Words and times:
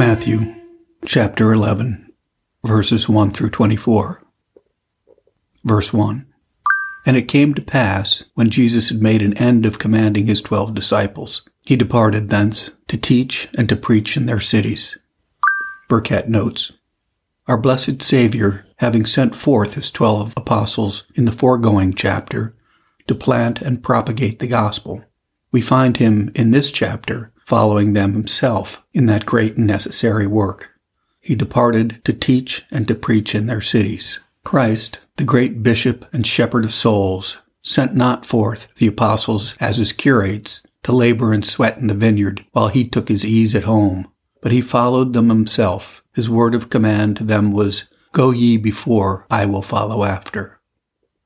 Matthew 0.00 0.54
chapter 1.04 1.52
11, 1.52 2.10
verses 2.64 3.06
1 3.06 3.32
through 3.32 3.50
24. 3.50 4.24
Verse 5.62 5.92
1. 5.92 6.26
And 7.04 7.16
it 7.18 7.28
came 7.28 7.52
to 7.52 7.60
pass, 7.60 8.24
when 8.32 8.48
Jesus 8.48 8.88
had 8.88 9.02
made 9.02 9.20
an 9.20 9.36
end 9.36 9.66
of 9.66 9.78
commanding 9.78 10.26
his 10.26 10.40
twelve 10.40 10.72
disciples, 10.72 11.42
he 11.60 11.76
departed 11.76 12.30
thence 12.30 12.70
to 12.88 12.96
teach 12.96 13.50
and 13.58 13.68
to 13.68 13.76
preach 13.76 14.16
in 14.16 14.24
their 14.24 14.40
cities. 14.40 14.96
Burkitt 15.90 16.28
notes, 16.28 16.72
Our 17.46 17.58
blessed 17.58 18.00
Savior, 18.00 18.64
having 18.76 19.04
sent 19.04 19.36
forth 19.36 19.74
his 19.74 19.90
twelve 19.90 20.32
apostles 20.34 21.04
in 21.14 21.26
the 21.26 21.30
foregoing 21.30 21.92
chapter 21.92 22.56
to 23.06 23.14
plant 23.14 23.60
and 23.60 23.82
propagate 23.82 24.38
the 24.38 24.48
gospel, 24.48 25.04
we 25.52 25.60
find 25.60 25.98
him 25.98 26.32
in 26.34 26.52
this 26.52 26.70
chapter 26.70 27.34
following 27.50 27.94
them 27.94 28.12
himself 28.12 28.80
in 28.94 29.06
that 29.06 29.26
great 29.26 29.56
and 29.56 29.66
necessary 29.66 30.24
work. 30.24 30.70
He 31.18 31.34
departed 31.34 32.00
to 32.04 32.12
teach 32.12 32.64
and 32.70 32.86
to 32.86 32.94
preach 32.94 33.34
in 33.34 33.46
their 33.46 33.60
cities. 33.60 34.20
Christ, 34.44 35.00
the 35.16 35.24
great 35.24 35.60
bishop 35.60 36.06
and 36.12 36.24
shepherd 36.24 36.64
of 36.64 36.72
souls, 36.72 37.38
sent 37.60 37.92
not 37.92 38.24
forth 38.24 38.68
the 38.76 38.86
apostles 38.86 39.56
as 39.58 39.78
his 39.78 39.92
curates 39.92 40.62
to 40.84 40.92
labor 40.92 41.32
and 41.32 41.44
sweat 41.44 41.76
in 41.76 41.88
the 41.88 41.94
vineyard 41.94 42.44
while 42.52 42.68
he 42.68 42.88
took 42.88 43.08
his 43.08 43.26
ease 43.26 43.56
at 43.56 43.64
home, 43.64 44.06
but 44.40 44.52
he 44.52 44.60
followed 44.60 45.12
them 45.12 45.28
himself. 45.28 46.04
His 46.14 46.30
word 46.30 46.54
of 46.54 46.70
command 46.70 47.16
to 47.16 47.24
them 47.24 47.50
was, 47.50 47.86
Go 48.12 48.30
ye 48.30 48.58
before, 48.58 49.26
I 49.28 49.46
will 49.46 49.62
follow 49.62 50.04
after. 50.04 50.60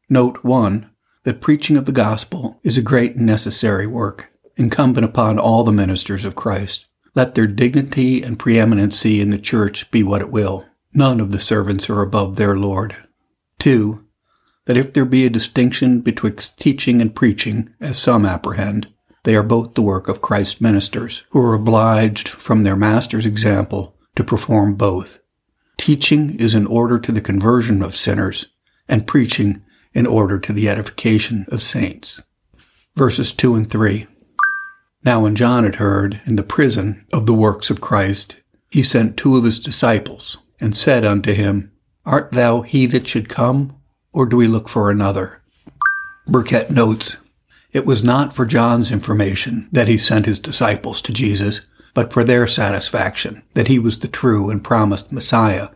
Note 0.09 0.43
1 0.43 0.89
that 1.25 1.43
preaching 1.43 1.77
of 1.77 1.85
the 1.85 1.93
gospel 1.93 2.61
is 2.63 2.79
a 2.79 2.83
great 2.83 3.17
and 3.17 3.27
necessary 3.27 3.87
work 3.87 4.31
incumbent 4.57 5.05
upon 5.05 5.39
all 5.39 5.65
the 5.65 5.73
ministers 5.73 6.25
of 6.25 6.35
Christ. 6.35 6.87
Let 7.15 7.35
their 7.35 7.47
dignity 7.47 8.23
and 8.23 8.39
preeminency 8.39 9.21
in 9.21 9.31
the 9.31 9.39
church 9.39 9.91
be 9.91 10.03
what 10.03 10.21
it 10.21 10.31
will. 10.31 10.65
None 10.93 11.21
of 11.21 11.33
the 11.33 11.41
servants 11.41 11.89
are 11.89 12.03
above 12.03 12.37
their 12.37 12.57
Lord. 12.57 12.97
2. 13.61 14.05
That 14.67 14.77
if 14.77 14.93
there 14.93 15.05
be 15.05 15.27
a 15.27 15.31
distinction 15.31 16.01
betwixt 16.01 16.59
teaching 16.59 17.01
and 17.01 17.15
preaching, 17.15 17.75
as 17.81 17.99
some 17.99 18.25
apprehend, 18.25 18.89
they 19.25 19.35
are 19.35 19.43
both 19.43 19.75
the 19.75 19.83
work 19.83 20.09
of 20.09 20.23
Christ's 20.23 20.61
ministers, 20.61 21.25
who 21.31 21.41
are 21.41 21.55
obliged, 21.55 22.29
from 22.29 22.63
their 22.63 22.77
Master's 22.77 23.27
example, 23.27 23.97
to 24.17 24.25
perform 24.25 24.75
both. 24.75 25.19
Teaching 25.79 26.39
is 26.39 26.55
in 26.55 26.67
order 26.67 26.99
to 26.99 27.13
the 27.13 27.21
conversion 27.21 27.83
of 27.83 27.97
sinners, 27.97 28.47
and 28.89 29.07
preaching 29.07 29.63
in 29.93 30.07
order 30.07 30.39
to 30.39 30.53
the 30.53 30.69
edification 30.69 31.47
of 31.49 31.63
saints. 31.63 32.23
Verses 32.97 33.33
2 33.33 33.55
and 33.55 33.71
3. 33.71 34.07
Now, 35.05 35.21
when 35.21 35.37
John 35.37 35.65
had 35.65 35.75
heard 35.77 36.21
in 36.25 36.37
the 36.37 36.43
prison 36.43 37.05
of 37.13 37.27
the 37.27 37.35
works 37.35 37.69
of 37.69 37.81
Christ, 37.81 38.37
he 38.71 38.83
sent 38.83 39.17
two 39.17 39.37
of 39.37 39.45
his 39.45 39.61
disciples, 39.61 40.39
and 40.61 40.75
said 40.75 41.05
unto 41.05 41.35
him, 41.35 41.71
Art 42.07 42.33
thou 42.33 42.63
he 42.63 42.87
that 42.87 43.07
should 43.07 43.29
come, 43.29 43.77
or 44.13 44.25
do 44.25 44.37
we 44.37 44.47
look 44.47 44.69
for 44.69 44.91
another? 44.91 45.43
Burkitt 46.27 46.71
notes, 46.71 47.19
It 47.73 47.85
was 47.85 48.03
not 48.03 48.35
for 48.35 48.47
John's 48.47 48.91
information 48.91 49.69
that 49.73 49.89
he 49.89 49.99
sent 49.99 50.25
his 50.25 50.39
disciples 50.39 51.03
to 51.03 51.13
Jesus, 51.13 51.61
but 51.93 52.13
for 52.13 52.25
their 52.25 52.47
satisfaction 52.47 53.43
that 53.53 53.69
he 53.69 53.79
was 53.79 53.99
the 53.99 54.09
true 54.09 54.49
and 54.49 54.65
promised 54.65 55.13
Messiah. 55.13 55.69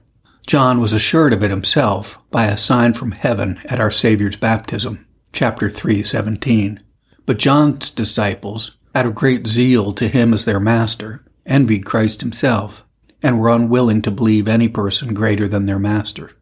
John 0.46 0.80
was 0.80 0.94
assured 0.94 1.34
of 1.34 1.42
it 1.42 1.50
himself 1.50 2.18
by 2.30 2.46
a 2.46 2.56
sign 2.56 2.94
from 2.94 3.10
heaven 3.10 3.60
at 3.66 3.78
our 3.78 3.90
Savior's 3.90 4.36
baptism, 4.36 5.06
chapter 5.34 5.68
3:17. 5.68 6.80
But 7.26 7.38
John's 7.38 7.90
disciples 7.90 8.77
out 8.98 9.06
of 9.06 9.14
great 9.14 9.46
zeal 9.46 9.92
to 9.92 10.08
him 10.08 10.34
as 10.34 10.44
their 10.44 10.58
master, 10.58 11.24
envied 11.46 11.84
Christ 11.84 12.20
himself, 12.20 12.84
and 13.22 13.38
were 13.38 13.48
unwilling 13.48 14.02
to 14.02 14.10
believe 14.10 14.48
any 14.48 14.68
person 14.68 15.14
greater 15.14 15.46
than 15.46 15.66
their 15.66 15.78
master. 15.78 16.32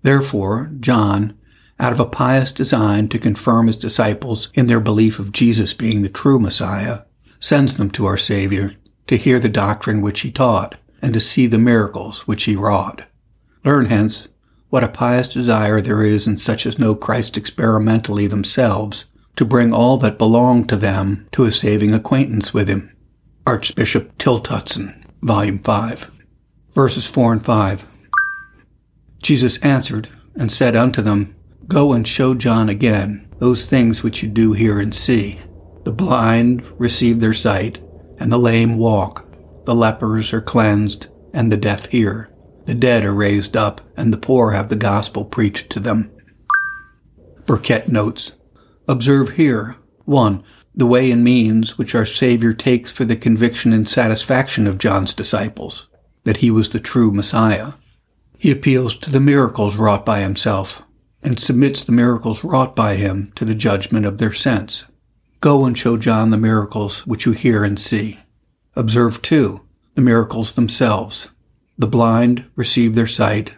Therefore, 0.00 0.72
John, 0.80 1.38
out 1.78 1.92
of 1.92 2.00
a 2.00 2.06
pious 2.06 2.52
design 2.52 3.08
to 3.10 3.18
confirm 3.18 3.66
his 3.66 3.76
disciples 3.76 4.48
in 4.54 4.66
their 4.66 4.80
belief 4.80 5.18
of 5.18 5.30
Jesus 5.30 5.74
being 5.74 6.00
the 6.00 6.08
true 6.08 6.38
Messiah, 6.38 7.00
sends 7.38 7.76
them 7.76 7.90
to 7.90 8.06
our 8.06 8.16
Savior 8.16 8.76
to 9.06 9.18
hear 9.18 9.38
the 9.38 9.50
doctrine 9.50 10.00
which 10.00 10.20
he 10.20 10.30
taught 10.30 10.76
and 11.02 11.12
to 11.12 11.20
see 11.20 11.46
the 11.46 11.58
miracles 11.58 12.26
which 12.26 12.44
he 12.44 12.56
wrought. 12.56 13.02
Learn 13.62 13.86
hence 13.86 14.28
what 14.70 14.84
a 14.84 14.88
pious 14.88 15.28
desire 15.28 15.82
there 15.82 16.02
is 16.02 16.26
in 16.26 16.38
such 16.38 16.64
as 16.64 16.78
know 16.78 16.94
Christ 16.94 17.36
experimentally 17.36 18.26
themselves 18.26 19.04
to 19.36 19.44
bring 19.44 19.72
all 19.72 19.96
that 19.98 20.18
belonged 20.18 20.68
to 20.68 20.76
them 20.76 21.28
to 21.32 21.44
a 21.44 21.50
saving 21.50 21.92
acquaintance 21.92 22.54
with 22.54 22.68
him. 22.68 22.94
Archbishop 23.46 24.16
Tillotson, 24.18 25.04
Volume 25.22 25.58
5, 25.58 26.10
verses 26.72 27.06
4 27.06 27.32
and 27.32 27.44
5. 27.44 27.86
Jesus 29.22 29.58
answered 29.58 30.08
and 30.34 30.50
said 30.50 30.76
unto 30.76 31.02
them, 31.02 31.34
Go 31.66 31.92
and 31.92 32.06
show 32.06 32.34
John 32.34 32.68
again 32.68 33.28
those 33.38 33.66
things 33.66 34.02
which 34.02 34.22
you 34.22 34.28
do 34.28 34.52
hear 34.52 34.78
and 34.78 34.94
see. 34.94 35.40
The 35.84 35.92
blind 35.92 36.64
receive 36.78 37.20
their 37.20 37.34
sight, 37.34 37.78
and 38.18 38.30
the 38.30 38.38
lame 38.38 38.78
walk. 38.78 39.26
The 39.64 39.74
lepers 39.74 40.32
are 40.32 40.40
cleansed, 40.40 41.08
and 41.32 41.50
the 41.50 41.56
deaf 41.56 41.86
hear. 41.86 42.30
The 42.66 42.74
dead 42.74 43.04
are 43.04 43.14
raised 43.14 43.56
up, 43.56 43.80
and 43.96 44.12
the 44.12 44.18
poor 44.18 44.52
have 44.52 44.68
the 44.68 44.76
gospel 44.76 45.24
preached 45.24 45.70
to 45.70 45.80
them. 45.80 46.10
Burkitt 47.44 47.88
notes, 47.88 48.32
Observe 48.86 49.30
here 49.30 49.76
1. 50.04 50.44
The 50.74 50.84
way 50.84 51.10
and 51.10 51.24
means 51.24 51.78
which 51.78 51.94
our 51.94 52.04
Savior 52.04 52.52
takes 52.52 52.92
for 52.92 53.06
the 53.06 53.16
conviction 53.16 53.72
and 53.72 53.88
satisfaction 53.88 54.66
of 54.66 54.76
John's 54.76 55.14
disciples, 55.14 55.86
that 56.24 56.38
he 56.38 56.50
was 56.50 56.68
the 56.68 56.80
true 56.80 57.10
Messiah. 57.10 57.72
He 58.36 58.50
appeals 58.50 58.94
to 58.96 59.10
the 59.10 59.20
miracles 59.20 59.76
wrought 59.76 60.04
by 60.04 60.20
himself, 60.20 60.82
and 61.22 61.38
submits 61.38 61.82
the 61.82 61.92
miracles 61.92 62.44
wrought 62.44 62.76
by 62.76 62.96
him 62.96 63.32
to 63.36 63.46
the 63.46 63.54
judgment 63.54 64.04
of 64.04 64.18
their 64.18 64.34
sense. 64.34 64.84
Go 65.40 65.64
and 65.64 65.78
show 65.78 65.96
John 65.96 66.28
the 66.28 66.36
miracles 66.36 67.06
which 67.06 67.24
you 67.24 67.32
hear 67.32 67.64
and 67.64 67.80
see. 67.80 68.18
Observe, 68.76 69.22
too, 69.22 69.62
the 69.94 70.02
miracles 70.02 70.54
themselves. 70.56 71.30
The 71.78 71.86
blind 71.86 72.44
receive 72.54 72.94
their 72.94 73.06
sight, 73.06 73.52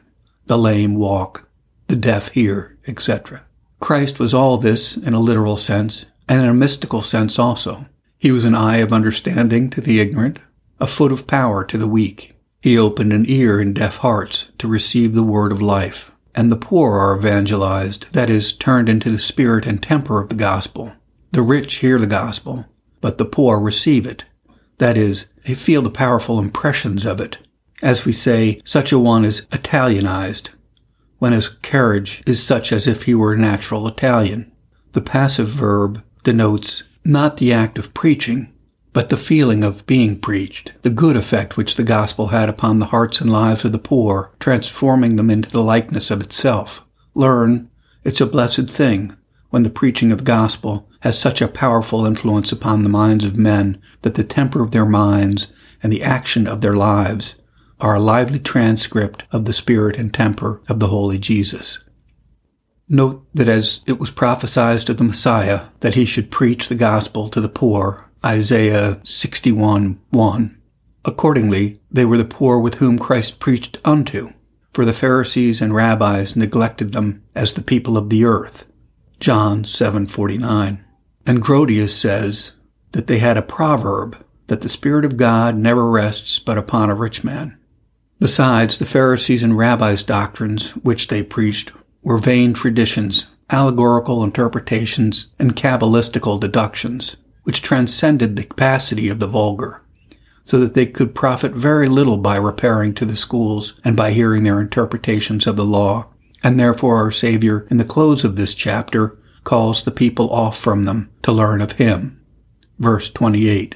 the 0.45 0.57
lame 0.57 0.95
walk, 0.95 1.49
the 1.89 1.97
deaf 1.97 2.29
hear, 2.29 2.79
etc. 2.87 3.46
Christ 3.81 4.19
was 4.19 4.35
all 4.35 4.59
this 4.59 4.97
in 4.97 5.15
a 5.15 5.21
literal 5.21 5.57
sense, 5.57 6.07
and 6.29 6.41
in 6.41 6.49
a 6.49 6.55
mystical 6.55 7.03
sense 7.03 7.39
also. 7.39 7.87
He 8.19 8.33
was 8.33 8.45
an 8.45 8.55
eye 8.55 8.79
of 8.79 8.93
understanding 8.93 9.71
to 9.71 9.81
the 9.81 10.01
ignorant, 10.01 10.39
a 10.81 10.87
foot 10.87 11.13
of 11.13 11.27
power 11.27 11.65
to 11.65 11.79
the 11.79 11.87
weak. 11.87 12.35
He 12.61 12.79
opened 12.79 13.13
an 13.13 13.27
ear 13.29 13.61
in 13.61 13.75
deaf 13.75 13.99
hearts 13.99 14.47
to 14.59 14.67
receive 14.67 15.15
the 15.15 15.23
word 15.23 15.53
of 15.53 15.63
life, 15.63 16.11
and 16.35 16.51
the 16.51 16.57
poor 16.57 16.95
are 16.95 17.17
evangelized, 17.17 18.07
that 18.13 18.29
is, 18.29 18.53
turned 18.53 18.89
into 18.89 19.11
the 19.11 19.19
spirit 19.19 19.67
and 19.67 19.83
temper 19.83 20.21
of 20.21 20.31
the 20.31 20.35
gospel. 20.35 20.93
The 21.33 21.43
rich 21.43 21.77
hear 21.77 21.99
the 21.99 22.07
gospel, 22.07 22.67
but 23.01 23.19
the 23.19 23.25
poor 23.25 23.61
receive 23.61 24.07
it. 24.07 24.25
That 24.79 24.97
is, 24.97 25.27
they 25.45 25.55
feel 25.55 25.83
the 25.83 25.91
powerful 25.91 26.39
impressions 26.39 27.07
of 27.07 27.21
it. 27.21 27.39
As 27.83 28.05
we 28.05 28.13
say, 28.13 28.61
such 28.65 28.91
a 28.91 28.99
one 28.99 29.25
is 29.25 29.47
Italianized, 29.53 30.51
when 31.19 31.33
his 31.33 31.49
carriage 31.49 32.23
is 32.27 32.43
such 32.43 32.73
as 32.73 32.87
if 32.87 33.05
he 33.05 33.15
were 33.15 33.33
a 33.33 33.39
natural 33.39 33.89
Italian. 33.89 34.53
The 34.93 35.01
passive 35.01 35.49
verb 35.49 36.03
denotes 36.25 36.83
not 37.05 37.37
the 37.37 37.53
act 37.53 37.79
of 37.79 37.95
preaching, 37.95 38.53
but 38.93 39.11
the 39.11 39.17
feeling 39.17 39.63
of 39.63 39.87
being 39.87 40.19
preached, 40.19 40.73
the 40.83 40.91
good 40.91 41.17
effect 41.17 41.57
which 41.57 41.77
the 41.77 41.85
gospel 41.85 42.29
had 42.29 42.49
upon 42.49 42.79
the 42.79 42.87
hearts 42.87 43.21
and 43.21 43.31
lives 43.31 43.65
of 43.65 43.73
the 43.73 43.79
poor, 43.79 44.33
transforming 44.41 45.17
them 45.17 45.31
into 45.31 45.51
the 45.51 45.63
likeness 45.63 46.11
of 46.11 46.23
itself. 46.23 46.85
Learn, 47.15 47.71
it's 48.05 48.21
a 48.21 48.27
blessed 48.27 48.71
thing 48.71 49.17
when 49.51 49.63
the 49.63 49.71
preaching 49.71 50.13
of 50.13 50.19
the 50.19 50.25
gospel 50.25 50.89
has 51.01 51.19
such 51.19 51.41
a 51.41 51.49
powerful 51.49 52.05
influence 52.05 52.53
upon 52.53 52.83
the 52.83 52.89
minds 52.89 53.25
of 53.25 53.37
men 53.37 53.81
that 54.03 54.15
the 54.15 54.25
temper 54.25 54.63
of 54.63 54.71
their 54.71 54.87
minds 54.87 55.49
and 55.83 55.93
the 55.93 56.03
action 56.03 56.47
of 56.47 56.61
their 56.61 56.75
lives 56.75 57.37
are 57.81 57.97
a 57.97 58.01
lively 58.01 58.39
transcript 58.39 59.23
of 59.33 59.45
the 59.45 59.53
spirit 59.53 59.97
and 59.97 60.13
temper 60.13 60.61
of 60.69 60.81
the 60.81 60.89
Holy 60.89 61.19
Jesus. 61.19 61.79
Note 62.89 63.27
that 63.35 63.49
as 63.49 63.81
it 63.87 63.99
was 63.99 64.11
prophesied 64.11 64.89
of 64.89 64.97
the 64.97 65.05
Messiah 65.05 65.67
that 65.81 65.95
he 65.95 66.05
should 66.05 66.31
preach 66.31 66.69
the 66.69 66.75
gospel 66.75 67.29
to 67.29 67.41
the 67.41 67.49
poor, 67.49 68.09
Isaiah 68.25 69.01
61 69.05 70.01
1, 70.11 70.63
accordingly 71.05 71.81
they 71.91 72.05
were 72.05 72.17
the 72.17 72.25
poor 72.25 72.59
with 72.59 72.77
whom 72.77 72.99
Christ 72.99 73.41
preached 73.41 73.79
unto, 73.85 74.33
for 74.73 74.85
the 74.85 74.93
Pharisees 74.93 75.61
and 75.61 75.75
rabbis 75.75 76.37
neglected 76.37 76.93
them 76.93 77.23
as 77.35 77.53
the 77.53 77.63
people 77.63 77.97
of 77.97 78.09
the 78.09 78.25
earth. 78.25 78.67
John 79.19 79.65
7:49. 79.65 80.85
And 81.27 81.43
Grotius 81.43 81.91
says 81.91 82.53
that 82.93 83.09
they 83.09 83.19
had 83.19 83.37
a 83.37 83.43
proverb 83.43 84.17
that 84.47 84.61
the 84.61 84.69
Spirit 84.69 85.05
of 85.05 85.17
God 85.17 85.57
never 85.57 85.91
rests 85.91 86.39
but 86.39 86.57
upon 86.57 86.89
a 86.89 86.95
rich 86.95 87.25
man. 87.25 87.59
Besides, 88.19 88.79
the 88.79 88.87
Pharisees 88.87 89.43
and 89.43 89.59
rabbis' 89.59 90.03
doctrines, 90.05 90.71
which 90.77 91.09
they 91.09 91.23
preached, 91.23 91.73
were 92.03 92.19
vain 92.19 92.55
traditions, 92.55 93.27
allegorical 93.51 94.25
interpretations, 94.25 95.29
and 95.39 95.55
cabalistical 95.57 96.41
deductions, 96.41 97.17
which 97.43 97.63
transcended 97.63 98.37
the 98.37 98.45
capacity 98.45 99.09
of 99.09 99.19
the 99.19 99.27
vulgar. 99.27 99.83
so 100.47 100.61
that 100.61 100.75
they 100.75 100.87
could 100.87 101.13
profit 101.13 101.53
very 101.53 101.89
little 101.89 102.17
by 102.17 102.37
repairing 102.37 102.95
to 102.95 103.05
the 103.05 103.17
schools 103.17 103.75
and 103.85 103.97
by 103.97 104.13
hearing 104.13 104.45
their 104.45 104.61
interpretations 104.61 105.45
of 105.45 105.57
the 105.57 105.65
law. 105.65 106.07
And 106.43 106.59
therefore 106.59 106.99
our 106.99 107.11
Savior, 107.11 107.67
in 107.69 107.79
the 107.79 107.85
close 107.85 108.25
of 108.25 108.37
this 108.37 108.55
chapter, 108.55 109.19
calls 109.43 109.83
the 109.83 109.91
people 109.91 110.31
off 110.31 110.57
from 110.57 110.85
them 110.85 111.11
to 111.25 111.33
learn 111.33 111.61
of 111.61 111.73
Him. 111.73 112.21
Verse 112.79 113.11
28. 113.11 113.75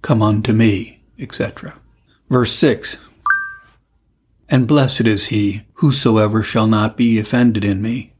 Come 0.00 0.22
unto 0.22 0.52
me, 0.52 1.02
etc. 1.18 1.74
Verse 2.28 2.52
6. 2.52 2.96
And 4.50 4.66
blessed 4.66 5.02
is 5.02 5.26
he 5.26 5.62
whosoever 5.74 6.42
shall 6.42 6.66
not 6.66 6.96
be 6.96 7.18
offended 7.18 7.64
in 7.64 7.80
me. 7.80 8.12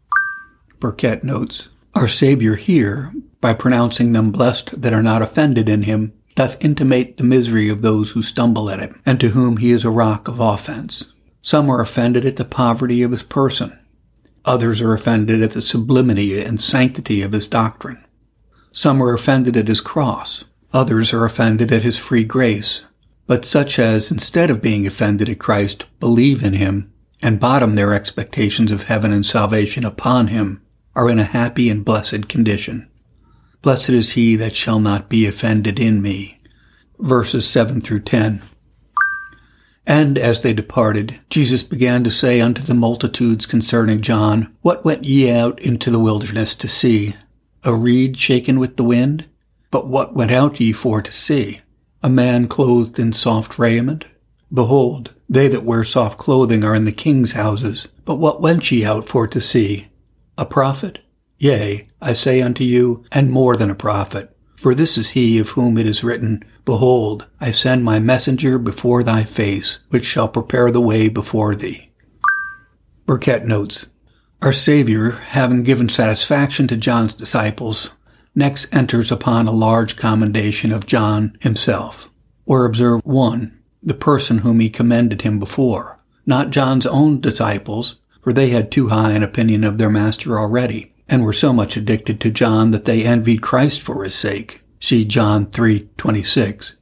Burkitt 0.78 1.24
notes, 1.24 1.68
Our 1.94 2.08
Savior 2.08 2.54
here, 2.54 3.12
by 3.40 3.52
pronouncing 3.52 4.12
them 4.12 4.30
blessed 4.30 4.80
that 4.80 4.92
are 4.92 5.02
not 5.02 5.22
offended 5.22 5.68
in 5.68 5.82
him, 5.82 6.12
doth 6.36 6.64
intimate 6.64 7.16
the 7.16 7.24
misery 7.24 7.68
of 7.68 7.82
those 7.82 8.12
who 8.12 8.22
stumble 8.22 8.70
at 8.70 8.78
him, 8.78 9.02
and 9.04 9.18
to 9.20 9.30
whom 9.30 9.56
he 9.56 9.72
is 9.72 9.84
a 9.84 9.90
rock 9.90 10.28
of 10.28 10.38
offense. 10.38 11.12
Some 11.42 11.68
are 11.68 11.80
offended 11.80 12.24
at 12.24 12.36
the 12.36 12.44
poverty 12.44 13.02
of 13.02 13.10
his 13.10 13.24
person. 13.24 13.78
Others 14.44 14.80
are 14.80 14.94
offended 14.94 15.42
at 15.42 15.52
the 15.52 15.60
sublimity 15.60 16.42
and 16.42 16.60
sanctity 16.60 17.22
of 17.22 17.32
his 17.32 17.48
doctrine. 17.48 18.04
Some 18.72 19.02
are 19.02 19.12
offended 19.12 19.56
at 19.56 19.68
his 19.68 19.80
cross. 19.80 20.44
Others 20.72 21.12
are 21.12 21.24
offended 21.24 21.72
at 21.72 21.82
his 21.82 21.98
free 21.98 22.24
grace. 22.24 22.82
But 23.30 23.44
such 23.44 23.78
as, 23.78 24.10
instead 24.10 24.50
of 24.50 24.60
being 24.60 24.88
offended 24.88 25.28
at 25.28 25.38
Christ, 25.38 25.84
believe 26.00 26.42
in 26.42 26.54
him 26.54 26.92
and 27.22 27.38
bottom 27.38 27.76
their 27.76 27.94
expectations 27.94 28.72
of 28.72 28.82
heaven 28.82 29.12
and 29.12 29.24
salvation 29.24 29.84
upon 29.84 30.26
him, 30.26 30.60
are 30.96 31.08
in 31.08 31.20
a 31.20 31.22
happy 31.22 31.70
and 31.70 31.84
blessed 31.84 32.28
condition. 32.28 32.90
Blessed 33.62 33.90
is 33.90 34.10
he 34.14 34.34
that 34.34 34.56
shall 34.56 34.80
not 34.80 35.08
be 35.08 35.26
offended 35.26 35.78
in 35.78 36.02
me. 36.02 36.40
Verses 36.98 37.46
7 37.48 37.80
through 37.80 38.00
10. 38.00 38.42
And 39.86 40.18
as 40.18 40.40
they 40.42 40.52
departed, 40.52 41.20
Jesus 41.30 41.62
began 41.62 42.02
to 42.02 42.10
say 42.10 42.40
unto 42.40 42.62
the 42.62 42.74
multitudes 42.74 43.46
concerning 43.46 44.00
John, 44.00 44.52
What 44.62 44.84
went 44.84 45.04
ye 45.04 45.30
out 45.30 45.62
into 45.62 45.92
the 45.92 46.00
wilderness 46.00 46.56
to 46.56 46.66
see? 46.66 47.14
A 47.62 47.76
reed 47.76 48.18
shaken 48.18 48.58
with 48.58 48.76
the 48.76 48.82
wind? 48.82 49.26
But 49.70 49.86
what 49.86 50.16
went 50.16 50.32
out 50.32 50.58
ye 50.58 50.72
for 50.72 51.00
to 51.00 51.12
see? 51.12 51.60
A 52.02 52.08
man 52.08 52.48
clothed 52.48 52.98
in 52.98 53.12
soft 53.12 53.58
raiment? 53.58 54.06
Behold, 54.52 55.12
they 55.28 55.48
that 55.48 55.64
wear 55.64 55.84
soft 55.84 56.18
clothing 56.18 56.64
are 56.64 56.74
in 56.74 56.86
the 56.86 56.92
king's 56.92 57.32
houses. 57.32 57.88
But 58.06 58.16
what 58.16 58.40
went 58.40 58.70
ye 58.72 58.84
out 58.84 59.06
for 59.06 59.26
to 59.28 59.40
see? 59.40 59.88
A 60.38 60.46
prophet? 60.46 61.00
Yea, 61.38 61.86
I 62.00 62.14
say 62.14 62.40
unto 62.40 62.64
you, 62.64 63.04
and 63.12 63.30
more 63.30 63.54
than 63.54 63.70
a 63.70 63.74
prophet. 63.74 64.34
For 64.56 64.74
this 64.74 64.96
is 64.96 65.10
he 65.10 65.38
of 65.38 65.50
whom 65.50 65.76
it 65.76 65.86
is 65.86 66.02
written, 66.02 66.42
Behold, 66.64 67.26
I 67.40 67.50
send 67.50 67.84
my 67.84 67.98
messenger 67.98 68.58
before 68.58 69.02
thy 69.02 69.24
face, 69.24 69.80
which 69.90 70.04
shall 70.04 70.28
prepare 70.28 70.70
the 70.70 70.80
way 70.80 71.08
before 71.08 71.54
thee. 71.54 71.90
Burkitt 73.06 73.44
notes, 73.44 73.86
Our 74.42 74.52
Savior, 74.52 75.10
having 75.10 75.62
given 75.62 75.88
satisfaction 75.88 76.66
to 76.68 76.76
John's 76.76 77.14
disciples, 77.14 77.90
next 78.34 78.72
enters 78.74 79.10
upon 79.10 79.46
a 79.46 79.52
large 79.52 79.96
commendation 79.96 80.72
of 80.72 80.86
John 80.86 81.36
himself. 81.40 82.10
Or 82.46 82.64
observe 82.64 83.00
one, 83.04 83.58
the 83.82 83.94
person 83.94 84.38
whom 84.38 84.60
he 84.60 84.70
commended 84.70 85.22
him 85.22 85.38
before, 85.38 85.98
not 86.26 86.50
John's 86.50 86.86
own 86.86 87.20
disciples, 87.20 87.96
for 88.22 88.32
they 88.32 88.50
had 88.50 88.70
too 88.70 88.88
high 88.88 89.12
an 89.12 89.22
opinion 89.22 89.64
of 89.64 89.78
their 89.78 89.90
master 89.90 90.38
already, 90.38 90.92
and 91.08 91.24
were 91.24 91.32
so 91.32 91.52
much 91.52 91.76
addicted 91.76 92.20
to 92.20 92.30
John 92.30 92.70
that 92.70 92.84
they 92.84 93.04
envied 93.04 93.42
Christ 93.42 93.80
for 93.80 94.04
his 94.04 94.14
sake. 94.14 94.62
See 94.78 95.04
John 95.04 95.46
3:26. 95.46 96.74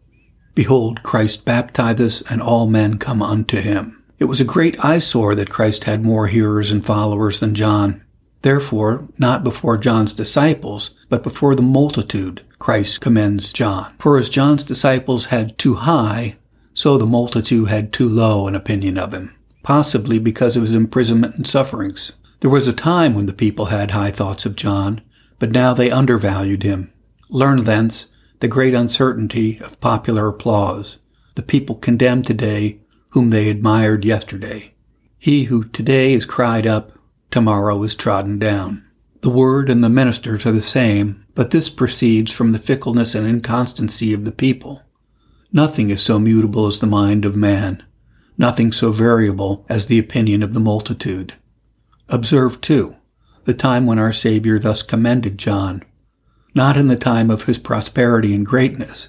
Behold, 0.54 1.02
Christ 1.02 1.44
baptizeth, 1.44 2.28
and 2.30 2.42
all 2.42 2.66
men 2.66 2.98
come 2.98 3.22
unto 3.22 3.60
him. 3.60 4.02
It 4.18 4.24
was 4.24 4.40
a 4.40 4.44
great 4.44 4.84
eyesore 4.84 5.36
that 5.36 5.50
Christ 5.50 5.84
had 5.84 6.04
more 6.04 6.26
hearers 6.26 6.72
and 6.72 6.84
followers 6.84 7.38
than 7.38 7.54
John. 7.54 8.02
Therefore, 8.42 9.04
not 9.18 9.44
before 9.44 9.76
John's 9.76 10.12
disciples, 10.12 10.90
but 11.08 11.22
before 11.22 11.54
the 11.54 11.62
multitude, 11.62 12.42
Christ 12.58 13.00
commends 13.00 13.52
John. 13.52 13.94
For 13.98 14.18
as 14.18 14.28
John's 14.28 14.64
disciples 14.64 15.26
had 15.26 15.56
too 15.58 15.74
high, 15.74 16.36
so 16.74 16.98
the 16.98 17.06
multitude 17.06 17.68
had 17.68 17.92
too 17.92 18.08
low 18.08 18.46
an 18.46 18.54
opinion 18.54 18.98
of 18.98 19.12
him, 19.12 19.34
possibly 19.62 20.18
because 20.18 20.56
of 20.56 20.62
his 20.62 20.74
imprisonment 20.74 21.36
and 21.36 21.46
sufferings. 21.46 22.12
There 22.40 22.50
was 22.50 22.68
a 22.68 22.72
time 22.72 23.14
when 23.14 23.26
the 23.26 23.32
people 23.32 23.66
had 23.66 23.90
high 23.90 24.12
thoughts 24.12 24.46
of 24.46 24.56
John, 24.56 25.00
but 25.38 25.50
now 25.50 25.74
they 25.74 25.90
undervalued 25.90 26.62
him. 26.62 26.92
Learn 27.28 27.64
thence 27.64 28.06
the 28.40 28.48
great 28.48 28.74
uncertainty 28.74 29.60
of 29.60 29.80
popular 29.80 30.28
applause. 30.28 30.98
The 31.34 31.42
people 31.42 31.76
condemn 31.76 32.22
today 32.22 32.80
whom 33.10 33.30
they 33.30 33.48
admired 33.48 34.04
yesterday. 34.04 34.74
He 35.18 35.44
who 35.44 35.64
today 35.64 36.12
is 36.12 36.24
cried 36.24 36.66
up, 36.66 36.92
tomorrow 37.30 37.82
is 37.82 37.94
trodden 37.94 38.38
down. 38.38 38.87
The 39.20 39.30
word 39.30 39.68
and 39.68 39.82
the 39.82 39.88
ministers 39.88 40.46
are 40.46 40.52
the 40.52 40.62
same, 40.62 41.24
but 41.34 41.50
this 41.50 41.68
proceeds 41.68 42.30
from 42.30 42.52
the 42.52 42.58
fickleness 42.58 43.14
and 43.14 43.26
inconstancy 43.26 44.12
of 44.12 44.24
the 44.24 44.32
people. 44.32 44.82
Nothing 45.52 45.90
is 45.90 46.00
so 46.00 46.18
mutable 46.18 46.66
as 46.66 46.78
the 46.78 46.86
mind 46.86 47.24
of 47.24 47.34
man, 47.34 47.82
nothing 48.36 48.70
so 48.70 48.92
variable 48.92 49.66
as 49.68 49.86
the 49.86 49.98
opinion 49.98 50.42
of 50.42 50.54
the 50.54 50.60
multitude. 50.60 51.34
Observe, 52.08 52.60
too, 52.60 52.96
the 53.44 53.54
time 53.54 53.86
when 53.86 53.98
our 53.98 54.12
Savior 54.12 54.58
thus 54.58 54.82
commended 54.82 55.36
John, 55.36 55.82
not 56.54 56.76
in 56.76 56.86
the 56.86 56.96
time 56.96 57.30
of 57.30 57.44
his 57.44 57.58
prosperity 57.58 58.34
and 58.34 58.46
greatness, 58.46 59.08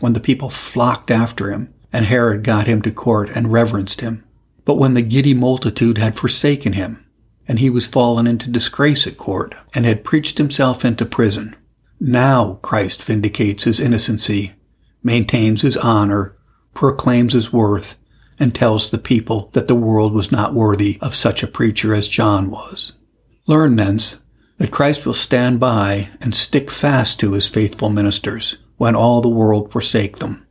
when 0.00 0.12
the 0.12 0.20
people 0.20 0.50
flocked 0.50 1.10
after 1.10 1.50
him 1.50 1.72
and 1.92 2.04
Herod 2.04 2.44
got 2.44 2.66
him 2.66 2.82
to 2.82 2.90
court 2.90 3.30
and 3.30 3.50
reverenced 3.50 4.02
him, 4.02 4.22
but 4.66 4.74
when 4.74 4.92
the 4.92 5.02
giddy 5.02 5.32
multitude 5.32 5.96
had 5.96 6.16
forsaken 6.16 6.74
him, 6.74 7.05
and 7.48 7.58
he 7.58 7.70
was 7.70 7.86
fallen 7.86 8.26
into 8.26 8.50
disgrace 8.50 9.06
at 9.06 9.16
court, 9.16 9.54
and 9.74 9.84
had 9.84 10.04
preached 10.04 10.38
himself 10.38 10.84
into 10.84 11.06
prison. 11.06 11.54
Now 12.00 12.58
Christ 12.62 13.02
vindicates 13.02 13.64
his 13.64 13.80
innocency 13.80 14.56
maintains 15.06 15.62
his 15.62 15.76
honor, 15.76 16.36
proclaims 16.74 17.32
his 17.32 17.52
worth, 17.52 17.96
and 18.40 18.54
tells 18.54 18.90
the 18.90 18.98
people 18.98 19.48
that 19.52 19.68
the 19.68 19.74
world 19.74 20.12
was 20.12 20.32
not 20.32 20.52
worthy 20.52 20.98
of 21.00 21.14
such 21.14 21.42
a 21.42 21.46
preacher 21.46 21.94
as 21.94 22.08
John 22.08 22.50
was. 22.50 22.92
Learn 23.46 23.76
thence 23.76 24.18
that 24.58 24.72
Christ 24.72 25.06
will 25.06 25.14
stand 25.14 25.60
by 25.60 26.10
and 26.20 26.34
stick 26.34 26.70
fast 26.70 27.20
to 27.20 27.32
his 27.32 27.48
faithful 27.48 27.88
ministers 27.88 28.58
when 28.76 28.96
all 28.96 29.20
the 29.20 29.28
world 29.28 29.70
forsake 29.70 30.18
them. 30.18 30.44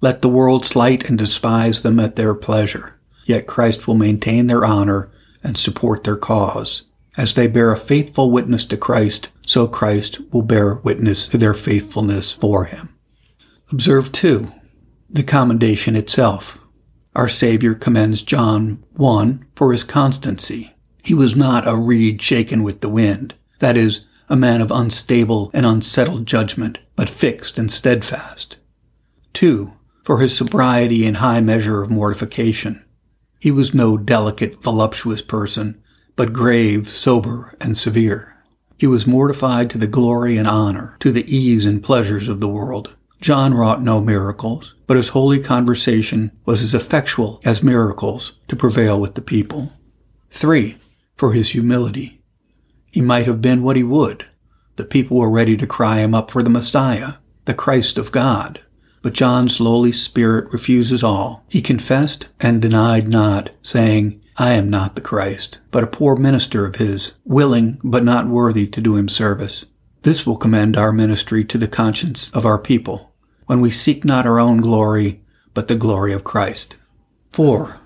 Let 0.00 0.22
the 0.22 0.28
world 0.28 0.64
slight 0.64 1.08
and 1.08 1.18
despise 1.18 1.82
them 1.82 1.98
at 1.98 2.16
their 2.16 2.34
pleasure, 2.34 2.98
yet 3.24 3.48
Christ 3.48 3.88
will 3.88 3.96
maintain 3.96 4.46
their 4.46 4.64
honor 4.64 5.10
and 5.46 5.56
support 5.56 6.04
their 6.04 6.16
cause. 6.16 6.82
As 7.16 7.34
they 7.34 7.46
bear 7.46 7.70
a 7.70 7.76
faithful 7.76 8.30
witness 8.30 8.64
to 8.66 8.76
Christ, 8.76 9.28
so 9.46 9.66
Christ 9.68 10.20
will 10.32 10.42
bear 10.42 10.74
witness 10.74 11.28
to 11.28 11.38
their 11.38 11.54
faithfulness 11.54 12.32
for 12.32 12.64
him. 12.64 12.94
Observe, 13.72 14.12
too, 14.12 14.52
the 15.08 15.22
commendation 15.22 15.96
itself. 15.96 16.58
Our 17.14 17.28
Savior 17.28 17.74
commends 17.74 18.22
John 18.22 18.84
1 18.96 19.46
for 19.54 19.72
his 19.72 19.84
constancy. 19.84 20.74
He 21.02 21.14
was 21.14 21.34
not 21.36 21.66
a 21.66 21.76
reed 21.76 22.20
shaken 22.20 22.62
with 22.62 22.80
the 22.80 22.88
wind, 22.88 23.34
that 23.60 23.76
is, 23.76 24.00
a 24.28 24.36
man 24.36 24.60
of 24.60 24.72
unstable 24.72 25.50
and 25.54 25.64
unsettled 25.64 26.26
judgment, 26.26 26.78
but 26.96 27.08
fixed 27.08 27.56
and 27.56 27.70
steadfast. 27.70 28.56
2. 29.34 29.72
For 30.02 30.18
his 30.18 30.36
sobriety 30.36 31.06
and 31.06 31.18
high 31.18 31.40
measure 31.40 31.82
of 31.82 31.90
mortification. 31.90 32.84
He 33.38 33.50
was 33.50 33.74
no 33.74 33.96
delicate, 33.96 34.62
voluptuous 34.62 35.22
person, 35.22 35.82
but 36.16 36.32
grave, 36.32 36.88
sober, 36.88 37.54
and 37.60 37.76
severe. 37.76 38.36
He 38.78 38.86
was 38.86 39.06
mortified 39.06 39.70
to 39.70 39.78
the 39.78 39.86
glory 39.86 40.36
and 40.36 40.46
honor, 40.46 40.96
to 41.00 41.12
the 41.12 41.24
ease 41.34 41.64
and 41.64 41.82
pleasures 41.82 42.28
of 42.28 42.40
the 42.40 42.48
world. 42.48 42.94
John 43.20 43.54
wrought 43.54 43.82
no 43.82 44.00
miracles, 44.00 44.74
but 44.86 44.96
his 44.96 45.10
holy 45.10 45.38
conversation 45.38 46.32
was 46.44 46.62
as 46.62 46.74
effectual 46.74 47.40
as 47.44 47.62
miracles 47.62 48.34
to 48.48 48.56
prevail 48.56 49.00
with 49.00 49.14
the 49.14 49.22
people. 49.22 49.72
3. 50.30 50.76
For 51.16 51.32
his 51.32 51.50
humility. 51.50 52.20
He 52.90 53.00
might 53.00 53.26
have 53.26 53.40
been 53.40 53.62
what 53.62 53.76
he 53.76 53.82
would. 53.82 54.26
The 54.76 54.84
people 54.84 55.16
were 55.16 55.30
ready 55.30 55.56
to 55.56 55.66
cry 55.66 55.98
him 56.00 56.14
up 56.14 56.30
for 56.30 56.42
the 56.42 56.50
Messiah, 56.50 57.14
the 57.46 57.54
Christ 57.54 57.96
of 57.96 58.12
God. 58.12 58.60
But 59.06 59.14
John's 59.14 59.60
lowly 59.60 59.92
spirit 59.92 60.52
refuses 60.52 61.04
all. 61.04 61.44
He 61.46 61.62
confessed 61.62 62.26
and 62.40 62.60
denied 62.60 63.06
not, 63.06 63.50
saying, 63.62 64.20
I 64.36 64.54
am 64.54 64.68
not 64.68 64.96
the 64.96 65.00
Christ, 65.00 65.58
but 65.70 65.84
a 65.84 65.86
poor 65.86 66.16
minister 66.16 66.66
of 66.66 66.74
his, 66.74 67.12
willing 67.24 67.78
but 67.84 68.02
not 68.02 68.26
worthy 68.26 68.66
to 68.66 68.80
do 68.80 68.96
him 68.96 69.08
service. 69.08 69.64
This 70.02 70.26
will 70.26 70.36
commend 70.36 70.76
our 70.76 70.90
ministry 70.90 71.44
to 71.44 71.56
the 71.56 71.68
conscience 71.68 72.32
of 72.32 72.44
our 72.44 72.58
people 72.58 73.14
when 73.44 73.60
we 73.60 73.70
seek 73.70 74.04
not 74.04 74.26
our 74.26 74.40
own 74.40 74.60
glory, 74.60 75.22
but 75.54 75.68
the 75.68 75.76
glory 75.76 76.12
of 76.12 76.24
Christ. 76.24 76.74
4. 77.30 77.78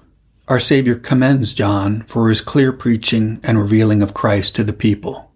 Our 0.48 0.58
Savior 0.58 0.94
commends 0.94 1.52
John 1.52 2.02
for 2.08 2.30
his 2.30 2.40
clear 2.40 2.72
preaching 2.72 3.40
and 3.42 3.58
revealing 3.58 4.00
of 4.00 4.14
Christ 4.14 4.56
to 4.56 4.64
the 4.64 4.72
people. 4.72 5.30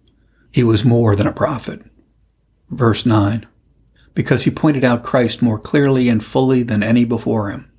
He 0.51 0.63
was 0.63 0.83
more 0.83 1.15
than 1.15 1.27
a 1.27 1.31
prophet. 1.31 1.83
Verse 2.71 3.05
9. 3.05 3.45
Because 4.15 4.43
he 4.43 4.51
pointed 4.51 4.83
out 4.83 5.03
Christ 5.03 5.41
more 5.41 5.59
clearly 5.59 6.09
and 6.09 6.23
fully 6.23 6.63
than 6.63 6.81
any 6.81 7.05
before 7.05 7.51
him. 7.51 7.71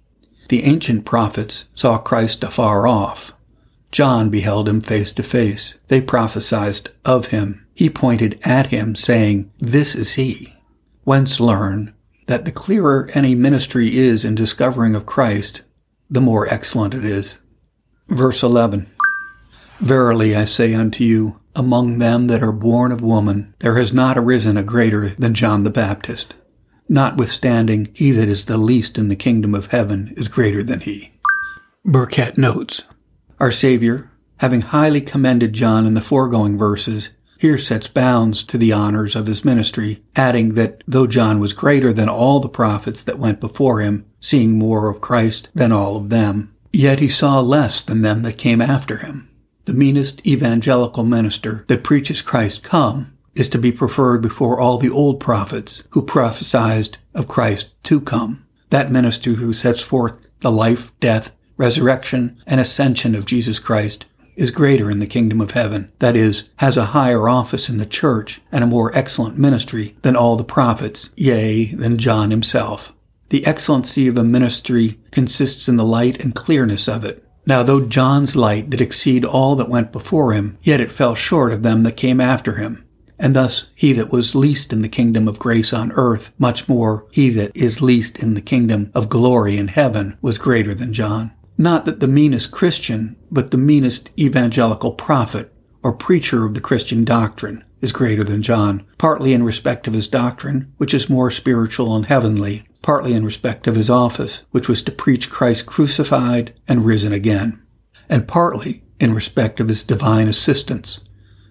The 0.49 0.63
ancient 0.63 1.05
prophets 1.05 1.67
saw 1.75 1.99
Christ 1.99 2.45
afar 2.45 2.87
off. 2.87 3.33
John 3.91 4.31
beheld 4.31 4.69
him 4.69 4.81
face 4.81 5.13
to 5.15 5.23
face. 5.23 5.75
They 5.89 6.01
prophesied 6.01 6.91
of 7.05 7.27
him. 7.27 7.67
He 7.75 7.91
pointed 7.91 8.39
at 8.45 8.67
him, 8.67 8.95
saying, 8.95 9.51
This 9.59 9.95
is 9.95 10.15
he. 10.15 10.55
Whence 11.05 11.41
learn 11.41 11.95
that 12.27 12.45
the 12.45 12.53
clearer 12.53 13.09
any 13.15 13.35
ministry 13.35 13.97
is 13.97 14.25
in 14.25 14.35
discovering 14.35 14.95
of 14.95 15.07
Christ, 15.07 15.63
the 16.11 16.21
more 16.21 16.47
excellent 16.49 16.95
it 16.95 17.05
is. 17.05 17.39
Verse 18.09 18.43
11 18.43 18.91
Verily 19.81 20.35
I 20.35 20.45
say 20.45 20.75
unto 20.75 21.05
you, 21.05 21.41
among 21.57 21.99
them 21.99 22.29
that 22.29 22.43
are 22.43 22.53
born 22.53 22.93
of 22.93 23.01
woman, 23.01 23.55
there 23.59 23.77
has 23.77 23.93
not 23.93 24.17
arisen 24.17 24.57
a 24.57 24.63
greater 24.63 25.09
than 25.11 25.35
John 25.35 25.65
the 25.65 25.71
Baptist. 25.71 26.35
Notwithstanding, 26.89 27.89
he 27.95 28.13
that 28.13 28.29
is 28.29 28.45
the 28.45 28.59
least 28.59 28.97
in 28.97 29.09
the 29.09 29.17
kingdom 29.17 29.55
of 29.55 29.69
heaven 29.69 30.15
is 30.17 30.29
greater 30.29 30.63
than 30.63 30.81
he. 30.81 31.13
Burkitt 31.85 32.39
notes 32.39 32.83
Our 33.41 33.51
Savior, 33.51 34.11
having 34.39 34.61
highly 34.61 35.01
commended 35.01 35.53
John 35.53 35.87
in 35.87 35.95
the 35.95 36.01
foregoing 36.01 36.57
verses, 36.59 37.11
here 37.39 37.59
sets 37.59 37.89
bounds 37.89 38.43
to 38.45 38.57
the 38.57 38.73
honors 38.73 39.15
of 39.15 39.27
his 39.27 39.45
ministry, 39.45 40.03
adding 40.15 40.55
that 40.55 40.83
though 40.87 41.07
John 41.07 41.39
was 41.39 41.53
greater 41.53 41.93
than 41.93 42.09
all 42.09 42.41
the 42.41 42.49
prophets 42.49 43.03
that 43.03 43.19
went 43.19 43.41
before 43.41 43.81
him, 43.81 44.07
seeing 44.21 44.59
more 44.59 44.89
of 44.89 45.01
Christ 45.01 45.51
than 45.55 45.73
all 45.73 45.97
of 45.97 46.09
them, 46.09 46.55
yet 46.73 47.01
he 47.01 47.09
saw 47.09 47.41
less 47.41 47.81
than 47.81 48.03
them 48.03 48.23
that 48.23 48.39
came 48.39 48.63
after 48.63 48.99
him. 48.99 49.29
The 49.67 49.75
meanest 49.75 50.25
evangelical 50.25 51.03
minister 51.03 51.65
that 51.67 51.83
preaches 51.83 52.23
Christ 52.23 52.63
come 52.63 53.13
is 53.35 53.49
to 53.49 53.59
be 53.59 53.73
preferred 53.73 54.23
before 54.23 54.61
all 54.61 54.79
the 54.79 54.91
old 54.91 55.19
prophets 55.19 55.83
who 55.91 56.03
prophesied 56.03 56.99
of 57.15 57.27
Christ 57.27 57.71
to 57.85 58.01
come. 58.01 58.47
That 58.71 58.93
minister 58.93 59.33
who 59.33 59.53
sets 59.53 59.83
forth 59.83 60.19
the 60.39 60.53
life, 60.53 60.93
death, 61.01 61.33
resurrection, 61.57 62.41
and 62.47 62.61
ascension 62.61 63.17
of 63.17 63.27
Jesus 63.27 63.59
Christ 63.59 64.07
is 64.37 64.53
greater 64.53 64.89
in 64.89 65.01
the 65.01 65.07
kingdom 65.07 65.41
of 65.41 65.51
heaven, 65.51 65.91
that 65.99 66.15
is, 66.15 66.49
has 66.59 66.77
a 66.77 66.87
higher 66.87 67.29
office 67.29 67.69
in 67.69 67.79
the 67.79 67.87
church 67.87 68.41
and 68.53 68.63
a 68.63 68.69
more 68.69 68.97
excellent 68.97 69.37
ministry 69.37 69.97
than 70.03 70.15
all 70.15 70.37
the 70.37 70.45
prophets, 70.45 71.11
yea, 71.17 71.65
than 71.75 71.99
John 71.99 72.31
himself. 72.31 72.93
The 73.31 73.45
excellency 73.45 74.07
of 74.07 74.17
a 74.17 74.23
ministry 74.23 75.01
consists 75.11 75.69
in 75.69 75.77
the 75.77 75.85
light 75.85 76.23
and 76.23 76.37
clearness 76.37 76.87
of 76.87 77.05
it. 77.05 77.26
Now, 77.47 77.63
though 77.63 77.81
John's 77.81 78.35
light 78.35 78.69
did 78.71 78.81
exceed 78.81 79.25
all 79.25 79.55
that 79.57 79.69
went 79.69 79.93
before 79.93 80.33
him, 80.33 80.59
yet 80.63 80.81
it 80.81 80.91
fell 80.91 81.15
short 81.15 81.53
of 81.53 81.63
them 81.63 81.85
that 81.85 81.97
came 81.97 82.21
after 82.21 82.57
him. 82.57 82.85
And 83.19 83.35
thus 83.35 83.67
he 83.75 83.93
that 83.95 84.11
was 84.11 84.35
least 84.35 84.73
in 84.73 84.83
the 84.83 84.89
kingdom 84.89 85.29
of 85.29 85.39
grace 85.39 85.73
on 85.73 85.93
earth, 85.93 86.33
much 86.39 86.69
more 86.69 87.07
he 87.11 87.31
that 87.31 87.57
is 87.57 87.81
least 87.81 88.19
in 88.19 88.35
the 88.35 88.41
kingdom 88.41 88.91
of 88.95 89.09
glory 89.09 89.57
in 89.57 89.69
heaven, 89.69 90.19
was 90.21 90.39
greater 90.39 90.75
than 90.75 90.93
John. 90.93 91.33
Not 91.57 91.87
that 91.87 92.01
the 92.01 92.09
meanest 92.09 92.51
Christian, 92.51 93.17
but 93.31 93.53
the 93.53 93.57
meanest 93.57 94.11
evangelical 94.19 94.93
prophet 94.93 95.53
or 95.83 95.93
preacher 95.93 96.45
of 96.45 96.55
the 96.55 96.61
Christian 96.61 97.05
doctrine 97.05 97.65
is 97.81 97.93
greater 97.93 98.25
than 98.25 98.43
John, 98.43 98.85
partly 98.99 99.33
in 99.33 99.45
respect 99.45 99.87
of 99.87 99.95
his 99.95 100.09
doctrine, 100.09 100.73
which 100.77 100.93
is 100.93 101.09
more 101.09 101.31
spiritual 101.31 101.95
and 101.95 102.07
heavenly, 102.07 102.67
partly 102.87 103.15
in 103.15 103.25
respect 103.25 103.67
of 103.67 103.75
his 103.75 103.91
office, 103.91 104.43
which 104.53 104.69
was 104.69 104.81
to 104.81 104.93
preach 104.93 105.29
Christ 105.29 105.67
crucified 105.67 106.55
and 106.69 106.85
risen 106.85 107.13
again, 107.13 107.61
and 108.09 108.29
partly 108.29 108.85
in 109.01 109.13
respect 109.13 109.59
of 109.59 109.67
his 109.67 109.83
divine 109.83 110.29
assistance. 110.29 111.01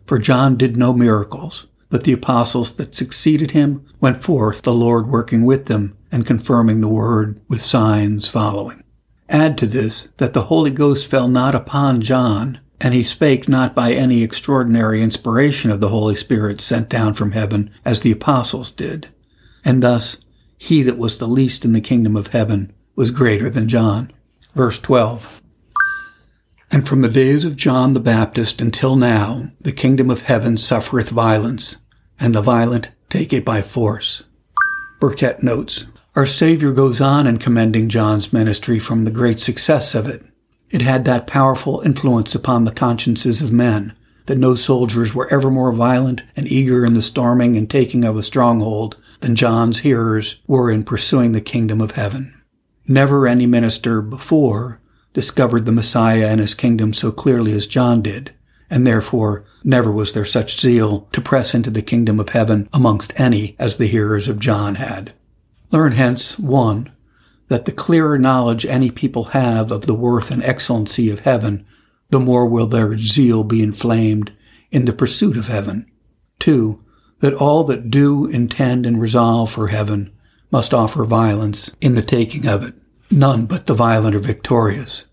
For 0.06 0.18
John 0.18 0.56
did 0.56 0.78
no 0.78 0.94
miracles, 0.94 1.68
but 1.90 2.06
the 2.06 2.14
apostles 2.14 2.76
that 2.76 2.96
succeeded 2.96 3.52
him 3.52 3.86
went 4.00 4.24
forth, 4.24 4.62
the 4.62 4.74
Lord 4.74 5.10
working 5.10 5.44
with 5.44 5.66
them 5.66 5.98
and 6.10 6.26
confirming 6.26 6.80
the 6.80 6.88
word 6.88 7.42
with 7.50 7.60
signs 7.60 8.30
following. 8.30 8.82
Add 9.28 9.58
to 9.58 9.68
this 9.68 10.08
that 10.16 10.34
the 10.34 10.44
Holy 10.44 10.72
Ghost 10.72 11.06
fell 11.06 11.28
not 11.28 11.54
upon 11.54 12.00
John, 12.00 12.62
and 12.80 12.94
he 12.94 13.04
spake 13.04 13.50
not 13.50 13.76
by 13.76 13.92
any 13.92 14.24
extraordinary 14.24 15.02
inspiration 15.02 15.70
of 15.70 15.82
the 15.82 15.90
Holy 15.90 16.16
Spirit 16.16 16.62
sent 16.62 16.88
down 16.88 17.14
from 17.14 17.34
heaven, 17.34 17.72
as 17.84 18.00
the 18.00 18.12
apostles 18.14 18.72
did. 18.72 19.10
And 19.66 19.84
thus, 19.84 20.16
he 20.58 20.82
that 20.84 20.98
was 20.98 21.18
the 21.18 21.28
least 21.28 21.66
in 21.66 21.74
the 21.74 21.82
kingdom 21.82 22.16
of 22.16 22.28
heaven 22.28 22.74
was 22.96 23.12
greater 23.12 23.50
than 23.50 23.68
John. 23.68 24.12
Verse 24.54 24.80
12. 24.80 25.42
And 26.72 26.88
from 26.88 27.02
the 27.02 27.10
days 27.10 27.46
of 27.46 27.56
John 27.56 27.94
the 27.94 28.00
Baptist 28.00 28.62
until 28.62 28.96
now, 28.96 29.52
the 29.62 29.72
kingdom 29.72 30.10
of 30.10 30.22
heaven 30.22 30.58
suffereth 30.58 31.10
violence, 31.10 31.78
and 32.20 32.34
the 32.34 32.42
violent 32.42 32.90
take 33.10 33.34
it 33.34 33.46
by 33.46 33.62
force. 33.62 34.24
Burkitt 35.00 35.44
notes, 35.44 35.86
our 36.16 36.26
Savior 36.26 36.72
goes 36.72 37.02
on 37.02 37.28
in 37.28 37.38
commending 37.38 37.90
John's 37.90 38.32
ministry 38.32 38.80
from 38.80 39.04
the 39.04 39.12
great 39.12 39.40
success 39.40 39.94
of 39.94 40.08
it. 40.08 40.24
It 40.72 40.82
had 40.82 41.06
that 41.06 41.28
powerful 41.28 41.82
influence 41.82 42.34
upon 42.34 42.64
the 42.64 42.72
consciences 42.72 43.42
of 43.42 43.52
men 43.52 43.94
that 44.26 44.38
no 44.38 44.56
soldiers 44.56 45.14
were 45.14 45.32
ever 45.32 45.52
more 45.52 45.72
violent 45.72 46.24
and 46.36 46.48
eager 46.48 46.86
in 46.86 46.94
the 46.94 47.02
storming 47.02 47.56
and 47.58 47.70
taking 47.70 48.04
of 48.04 48.18
a 48.18 48.24
stronghold 48.24 48.98
than 49.22 49.36
John's 49.36 49.80
hearers 49.80 50.42
were 50.48 50.70
in 50.70 50.84
pursuing 50.84 51.32
the 51.32 51.42
kingdom 51.42 51.82
of 51.82 51.92
heaven. 51.92 52.42
Never 52.88 53.28
any 53.28 53.46
minister 53.46 54.02
before 54.02 54.80
discovered 55.14 55.66
the 55.66 55.72
Messiah 55.72 56.28
and 56.28 56.40
his 56.40 56.54
kingdom 56.54 56.94
so 56.94 57.12
clearly 57.12 57.54
as 57.54 57.68
John 57.68 58.02
did, 58.02 58.34
and 58.70 58.86
therefore 58.86 59.46
never 59.64 59.92
was 59.92 60.14
there 60.14 60.26
such 60.26 60.60
zeal 60.60 61.08
to 61.14 61.22
press 61.22 61.54
into 61.54 61.70
the 61.70 61.82
kingdom 61.82 62.20
of 62.20 62.30
heaven 62.30 62.70
amongst 62.74 63.18
any 63.20 63.56
as 63.58 63.78
the 63.78 63.88
hearers 63.88 64.28
of 64.28 64.40
John 64.40 64.76
had. 64.76 65.14
Learn 65.72 65.94
hence, 65.94 66.38
one, 66.38 66.92
that 67.48 67.66
the 67.66 67.72
clearer 67.72 68.18
knowledge 68.18 68.66
any 68.66 68.92
people 68.92 69.26
have 69.26 69.72
of 69.72 69.86
the 69.86 69.94
worth 69.94 70.32
and 70.32 70.44
excellency 70.44 71.10
of 71.10 71.22
heaven, 71.22 71.66
the 72.10 72.20
more 72.20 72.46
will 72.46 72.68
their 72.68 72.98
zeal 72.98 73.44
be 73.44 73.62
inflamed 73.62 74.32
in 74.72 74.86
the 74.86 74.94
pursuit 74.94 75.38
of 75.38 75.48
heaven. 75.48 75.90
Two, 76.40 76.84
that 77.20 77.34
all 77.34 77.64
that 77.66 77.90
do, 77.90 78.26
intend, 78.26 78.86
and 78.86 79.00
resolve 79.00 79.52
for 79.52 79.68
heaven 79.68 80.12
must 80.52 80.74
offer 80.74 81.04
violence 81.04 81.72
in 81.82 81.96
the 81.96 82.02
taking 82.02 82.48
of 82.48 82.64
it. 82.64 82.74
None 83.12 83.46
but 83.46 83.68
the 83.68 83.74
violent 83.74 84.16
are 84.16 84.20
victorious. 84.20 85.06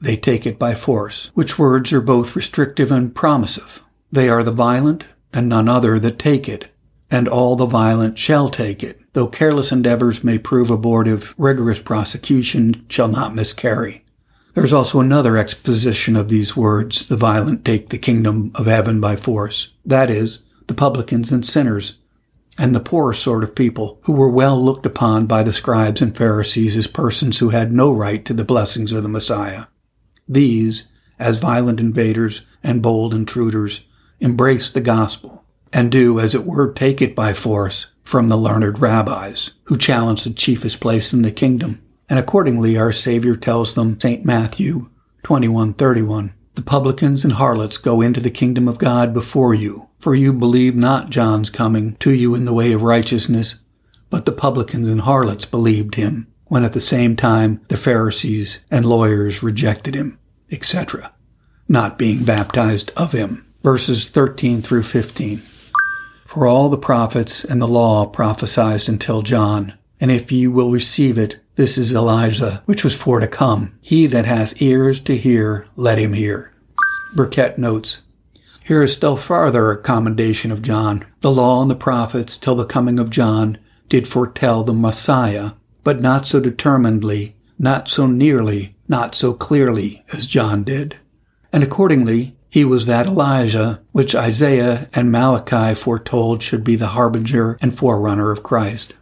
They 0.00 0.16
take 0.16 0.46
it 0.46 0.58
by 0.58 0.74
force, 0.74 1.30
which 1.34 1.58
words 1.58 1.92
are 1.92 2.00
both 2.00 2.36
restrictive 2.36 2.90
and 2.90 3.14
promissive. 3.14 3.82
They 4.10 4.28
are 4.28 4.42
the 4.42 4.52
violent, 4.52 5.06
and 5.32 5.48
none 5.48 5.68
other 5.68 5.98
that 5.98 6.18
take 6.18 6.48
it, 6.48 6.72
and 7.10 7.28
all 7.28 7.56
the 7.56 7.66
violent 7.66 8.18
shall 8.18 8.48
take 8.48 8.82
it 8.82 9.00
though 9.12 9.26
careless 9.26 9.72
endeavors 9.72 10.22
may 10.22 10.38
prove 10.38 10.70
abortive, 10.70 11.34
rigorous 11.36 11.80
prosecution 11.80 12.84
shall 12.88 13.08
not 13.08 13.34
miscarry. 13.34 14.04
There 14.54 14.64
is 14.64 14.72
also 14.72 15.00
another 15.00 15.36
exposition 15.36 16.16
of 16.16 16.28
these 16.28 16.56
words, 16.56 17.06
the 17.06 17.16
violent 17.16 17.64
take 17.64 17.88
the 17.88 17.98
kingdom 17.98 18.52
of 18.54 18.66
heaven 18.66 19.00
by 19.00 19.16
force. 19.16 19.68
That 19.84 20.10
is, 20.10 20.40
the 20.70 20.74
publicans 20.74 21.32
and 21.32 21.44
sinners, 21.44 21.94
and 22.56 22.72
the 22.72 22.78
poorer 22.78 23.12
sort 23.12 23.42
of 23.42 23.56
people, 23.56 23.98
who 24.04 24.12
were 24.12 24.30
well 24.30 24.56
looked 24.62 24.86
upon 24.86 25.26
by 25.26 25.42
the 25.42 25.52
scribes 25.52 26.00
and 26.00 26.16
Pharisees 26.16 26.76
as 26.76 26.86
persons 26.86 27.40
who 27.40 27.48
had 27.48 27.72
no 27.72 27.90
right 27.90 28.24
to 28.24 28.32
the 28.32 28.44
blessings 28.44 28.92
of 28.92 29.02
the 29.02 29.08
Messiah. 29.08 29.64
These, 30.28 30.84
as 31.18 31.38
violent 31.38 31.80
invaders 31.80 32.42
and 32.62 32.80
bold 32.80 33.14
intruders, 33.14 33.84
embrace 34.20 34.70
the 34.70 34.80
gospel, 34.80 35.44
and 35.72 35.90
do, 35.90 36.20
as 36.20 36.36
it 36.36 36.46
were, 36.46 36.72
take 36.72 37.02
it 37.02 37.16
by 37.16 37.34
force, 37.34 37.86
from 38.04 38.28
the 38.28 38.36
learned 38.36 38.78
rabbis, 38.78 39.50
who 39.64 39.76
challenge 39.76 40.22
the 40.22 40.30
chiefest 40.30 40.78
place 40.78 41.12
in 41.12 41.22
the 41.22 41.32
kingdom. 41.32 41.82
And 42.08 42.16
accordingly, 42.16 42.78
our 42.78 42.92
Savior 42.92 43.34
tells 43.34 43.74
them, 43.74 43.98
St. 43.98 44.24
Matthew 44.24 44.88
21:31, 45.24 46.32
The 46.54 46.62
publicans 46.62 47.24
and 47.24 47.32
harlots 47.32 47.76
go 47.76 48.00
into 48.00 48.20
the 48.20 48.30
kingdom 48.30 48.68
of 48.68 48.78
God 48.78 49.12
before 49.12 49.52
you, 49.52 49.88
for 50.00 50.14
you 50.14 50.32
believe 50.32 50.74
not 50.74 51.10
John's 51.10 51.50
coming 51.50 51.94
to 51.96 52.12
you 52.12 52.34
in 52.34 52.46
the 52.46 52.52
way 52.52 52.72
of 52.72 52.82
righteousness, 52.82 53.56
but 54.08 54.24
the 54.24 54.32
publicans 54.32 54.88
and 54.88 55.02
harlots 55.02 55.44
believed 55.44 55.94
him, 55.94 56.26
when 56.46 56.64
at 56.64 56.72
the 56.72 56.80
same 56.80 57.14
time 57.14 57.60
the 57.68 57.76
Pharisees 57.76 58.58
and 58.70 58.84
lawyers 58.84 59.42
rejected 59.42 59.94
him, 59.94 60.18
etc., 60.50 61.12
not 61.68 61.98
being 61.98 62.24
baptized 62.24 62.90
of 62.96 63.12
him. 63.12 63.46
Verses 63.62 64.08
13 64.08 64.62
through 64.62 64.82
15. 64.82 65.42
For 66.26 66.46
all 66.46 66.68
the 66.68 66.78
prophets 66.78 67.44
and 67.44 67.60
the 67.60 67.68
law 67.68 68.06
prophesied 68.06 68.88
until 68.88 69.20
John. 69.20 69.74
And 70.00 70.10
if 70.10 70.32
ye 70.32 70.46
will 70.46 70.70
receive 70.70 71.18
it, 71.18 71.38
this 71.56 71.76
is 71.76 71.92
Elijah, 71.92 72.62
which 72.64 72.84
was 72.84 72.94
for 72.94 73.20
to 73.20 73.28
come. 73.28 73.78
He 73.82 74.06
that 74.06 74.24
hath 74.24 74.62
ears 74.62 74.98
to 75.00 75.16
hear, 75.16 75.66
let 75.76 75.98
him 75.98 76.14
hear. 76.14 76.54
Burkitt 77.14 77.58
notes, 77.58 78.02
Here 78.70 78.84
is 78.84 78.92
still 78.92 79.16
farther 79.16 79.72
a 79.72 79.76
commendation 79.76 80.52
of 80.52 80.62
John. 80.62 81.04
The 81.22 81.32
law 81.32 81.60
and 81.60 81.68
the 81.68 81.74
prophets, 81.74 82.38
till 82.38 82.54
the 82.54 82.64
coming 82.64 83.00
of 83.00 83.10
John, 83.10 83.58
did 83.88 84.06
foretell 84.06 84.62
the 84.62 84.72
Messiah, 84.72 85.54
but 85.82 86.00
not 86.00 86.24
so 86.24 86.38
determinedly, 86.38 87.34
not 87.58 87.88
so 87.88 88.06
nearly, 88.06 88.76
not 88.86 89.16
so 89.16 89.32
clearly 89.32 90.04
as 90.12 90.28
John 90.28 90.62
did. 90.62 90.96
And 91.52 91.64
accordingly, 91.64 92.36
he 92.48 92.64
was 92.64 92.86
that 92.86 93.08
Elijah 93.08 93.80
which 93.90 94.14
Isaiah 94.14 94.88
and 94.94 95.10
Malachi 95.10 95.74
foretold 95.74 96.40
should 96.40 96.62
be 96.62 96.76
the 96.76 96.94
harbinger 96.94 97.58
and 97.60 97.76
forerunner 97.76 98.30
of 98.30 98.44
Christ. 98.44 98.94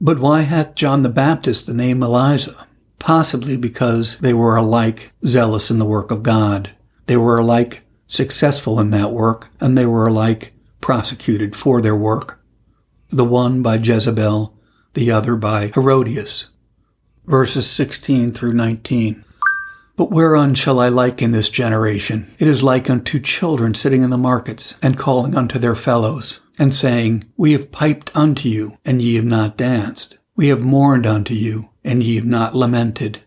But 0.00 0.18
why 0.18 0.40
hath 0.40 0.74
John 0.74 1.02
the 1.02 1.08
Baptist 1.08 1.66
the 1.66 1.74
name 1.74 2.02
Elijah? 2.02 2.66
Possibly 2.98 3.56
because 3.56 4.18
they 4.18 4.34
were 4.34 4.56
alike 4.56 5.12
zealous 5.24 5.70
in 5.70 5.78
the 5.78 5.84
work 5.84 6.10
of 6.10 6.24
God. 6.24 6.72
They 7.06 7.16
were 7.16 7.38
alike 7.38 7.82
successful 8.06 8.78
in 8.80 8.90
that 8.90 9.12
work, 9.12 9.48
and 9.60 9.76
they 9.76 9.86
were 9.86 10.06
alike 10.06 10.52
prosecuted 10.80 11.56
for 11.56 11.80
their 11.80 11.96
work. 11.96 12.40
The 13.10 13.24
one 13.24 13.62
by 13.62 13.76
Jezebel, 13.76 14.54
the 14.94 15.10
other 15.10 15.36
by 15.36 15.68
Herodias. 15.68 16.48
Verses 17.26 17.70
16 17.70 18.32
through 18.32 18.52
19. 18.52 19.24
But 19.96 20.10
whereon 20.10 20.54
shall 20.54 20.80
I 20.80 20.88
liken 20.88 21.30
this 21.30 21.48
generation? 21.48 22.34
It 22.38 22.48
is 22.48 22.62
like 22.62 22.90
unto 22.90 23.20
children 23.20 23.74
sitting 23.74 24.02
in 24.02 24.10
the 24.10 24.18
markets, 24.18 24.74
and 24.82 24.98
calling 24.98 25.36
unto 25.36 25.58
their 25.58 25.74
fellows, 25.74 26.40
and 26.58 26.74
saying, 26.74 27.24
We 27.36 27.52
have 27.52 27.70
piped 27.70 28.10
unto 28.16 28.48
you, 28.48 28.78
and 28.84 29.00
ye 29.00 29.14
have 29.16 29.24
not 29.24 29.56
danced. 29.56 30.18
We 30.34 30.48
have 30.48 30.62
mourned 30.62 31.06
unto 31.06 31.34
you, 31.34 31.68
and 31.84 32.02
ye 32.02 32.16
have 32.16 32.24
not 32.24 32.56
lamented. 32.56 33.22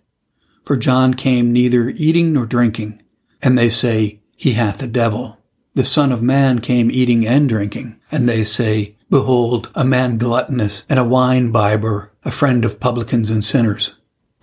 For 0.65 0.75
John 0.75 1.13
came 1.13 1.53
neither 1.53 1.89
eating 1.89 2.33
nor 2.33 2.47
drinking, 2.47 3.01
and 3.41 3.57
they 3.57 3.69
say, 3.69 4.21
He 4.35 4.53
hath 4.53 4.81
a 4.81 4.87
devil. 4.87 5.39
The 5.73 5.83
Son 5.83 6.11
of 6.11 6.21
Man 6.21 6.59
came 6.59 6.91
eating 6.91 7.27
and 7.27 7.49
drinking, 7.49 7.99
and 8.11 8.27
they 8.27 8.43
say, 8.43 8.95
Behold, 9.09 9.71
a 9.75 9.85
man 9.85 10.17
gluttonous 10.17 10.83
and 10.89 10.99
a 10.99 11.03
wine 11.03 11.51
bibber, 11.51 12.11
a 12.23 12.31
friend 12.31 12.65
of 12.65 12.79
publicans 12.79 13.29
and 13.29 13.43
sinners 13.43 13.95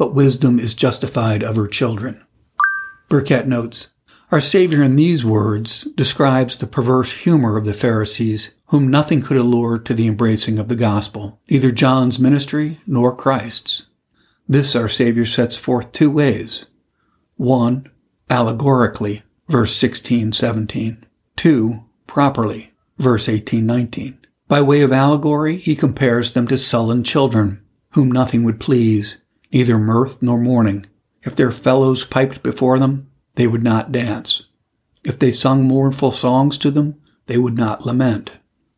but 0.02 0.16
wisdom 0.16 0.58
is 0.58 0.74
justified 0.74 1.44
of 1.44 1.54
her 1.54 1.68
children. 1.68 2.20
Burkitt 3.08 3.46
notes, 3.46 3.86
Our 4.32 4.40
Savior 4.40 4.82
in 4.82 4.96
these 4.96 5.24
words 5.24 5.84
describes 5.94 6.58
the 6.58 6.66
perverse 6.66 7.12
humor 7.12 7.56
of 7.56 7.66
the 7.66 7.72
Pharisees, 7.72 8.50
whom 8.66 8.90
nothing 8.90 9.22
could 9.22 9.36
allure 9.36 9.78
to 9.78 9.94
the 9.94 10.08
embracing 10.08 10.58
of 10.58 10.66
the 10.66 10.74
gospel, 10.74 11.40
neither 11.48 11.70
John's 11.70 12.18
ministry 12.18 12.80
nor 12.84 13.14
Christ's. 13.14 13.86
This 14.48 14.74
our 14.74 14.88
Savior 14.88 15.24
sets 15.24 15.56
forth 15.56 15.92
two 15.92 16.10
ways. 16.10 16.66
One, 17.36 17.88
allegorically, 18.28 19.22
verse 19.52 19.76
16, 19.76 20.32
17. 20.32 21.04
Two, 21.36 21.84
properly, 22.06 22.72
verse 22.96 23.28
18, 23.28 23.66
19. 23.66 24.18
By 24.48 24.62
way 24.62 24.80
of 24.80 24.92
allegory, 24.92 25.58
he 25.58 25.76
compares 25.76 26.32
them 26.32 26.48
to 26.48 26.56
sullen 26.56 27.04
children, 27.04 27.62
whom 27.90 28.10
nothing 28.10 28.44
would 28.44 28.58
please, 28.58 29.18
neither 29.52 29.76
mirth 29.76 30.22
nor 30.22 30.38
mourning. 30.38 30.86
If 31.22 31.36
their 31.36 31.50
fellows 31.50 32.02
piped 32.02 32.42
before 32.42 32.78
them, 32.78 33.10
they 33.34 33.46
would 33.46 33.62
not 33.62 33.92
dance. 33.92 34.44
If 35.04 35.18
they 35.18 35.32
sung 35.32 35.64
mournful 35.64 36.12
songs 36.12 36.56
to 36.56 36.70
them, 36.70 37.02
they 37.26 37.36
would 37.36 37.58
not 37.58 37.84
lament. 37.84 38.30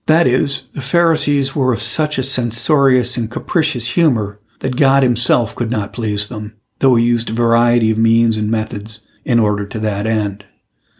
That 0.06 0.26
is, 0.26 0.64
the 0.74 0.82
Pharisees 0.82 1.54
were 1.54 1.72
of 1.72 1.82
such 1.82 2.18
a 2.18 2.24
censorious 2.24 3.16
and 3.16 3.30
capricious 3.30 3.90
humor 3.90 4.40
that 4.58 4.74
God 4.74 5.04
himself 5.04 5.54
could 5.54 5.70
not 5.70 5.92
please 5.92 6.26
them, 6.26 6.58
though 6.80 6.96
he 6.96 7.04
used 7.04 7.30
a 7.30 7.32
variety 7.32 7.92
of 7.92 7.98
means 7.98 8.36
and 8.36 8.50
methods 8.50 9.02
in 9.24 9.38
order 9.38 9.64
to 9.66 9.78
that 9.78 10.08
end. 10.08 10.44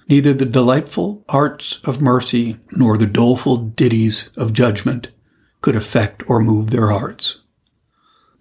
Neither 0.09 0.35
the 0.35 0.45
delightful 0.45 1.25
arts 1.29 1.81
of 1.85 2.03
mercy 2.03 2.59
nor 2.73 2.99
the 2.99 3.07
doleful 3.07 3.57
ditties 3.57 4.29
of 4.37 4.53
judgment 4.53 5.09
could 5.61 5.77
affect 5.77 6.23
or 6.29 6.41
move 6.41 6.71
their 6.71 6.89
hearts. 6.89 7.39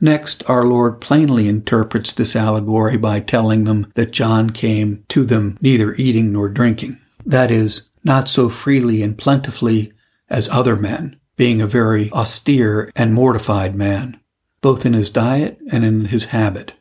Next, 0.02 0.44
our 0.50 0.66
Lord 0.66 1.00
plainly 1.00 1.48
interprets 1.48 2.12
this 2.12 2.36
allegory 2.36 2.98
by 2.98 3.22
telling 3.22 3.64
them 3.64 3.92
that 3.96 4.12
John 4.12 4.50
came 4.50 5.06
to 5.08 5.24
them 5.24 5.58
neither 5.62 5.96
eating 5.96 6.34
nor 6.34 6.50
drinking. 6.50 7.00
That 7.26 7.50
is, 7.50 7.84
not 8.04 8.28
so 8.28 8.50
freely 8.50 9.02
and 9.02 9.18
plentifully 9.18 9.94
as 10.30 10.50
other 10.50 10.76
men, 10.76 11.16
being 11.38 11.62
a 11.62 11.68
very 11.68 12.12
austere 12.12 12.92
and 12.98 13.14
mortified 13.14 13.76
man, 13.76 14.20
both 14.60 14.86
in 14.86 14.92
his 14.92 15.10
diet 15.10 15.58
and 15.72 15.86
in 15.86 16.06
his 16.06 16.26
habit. 16.26 16.74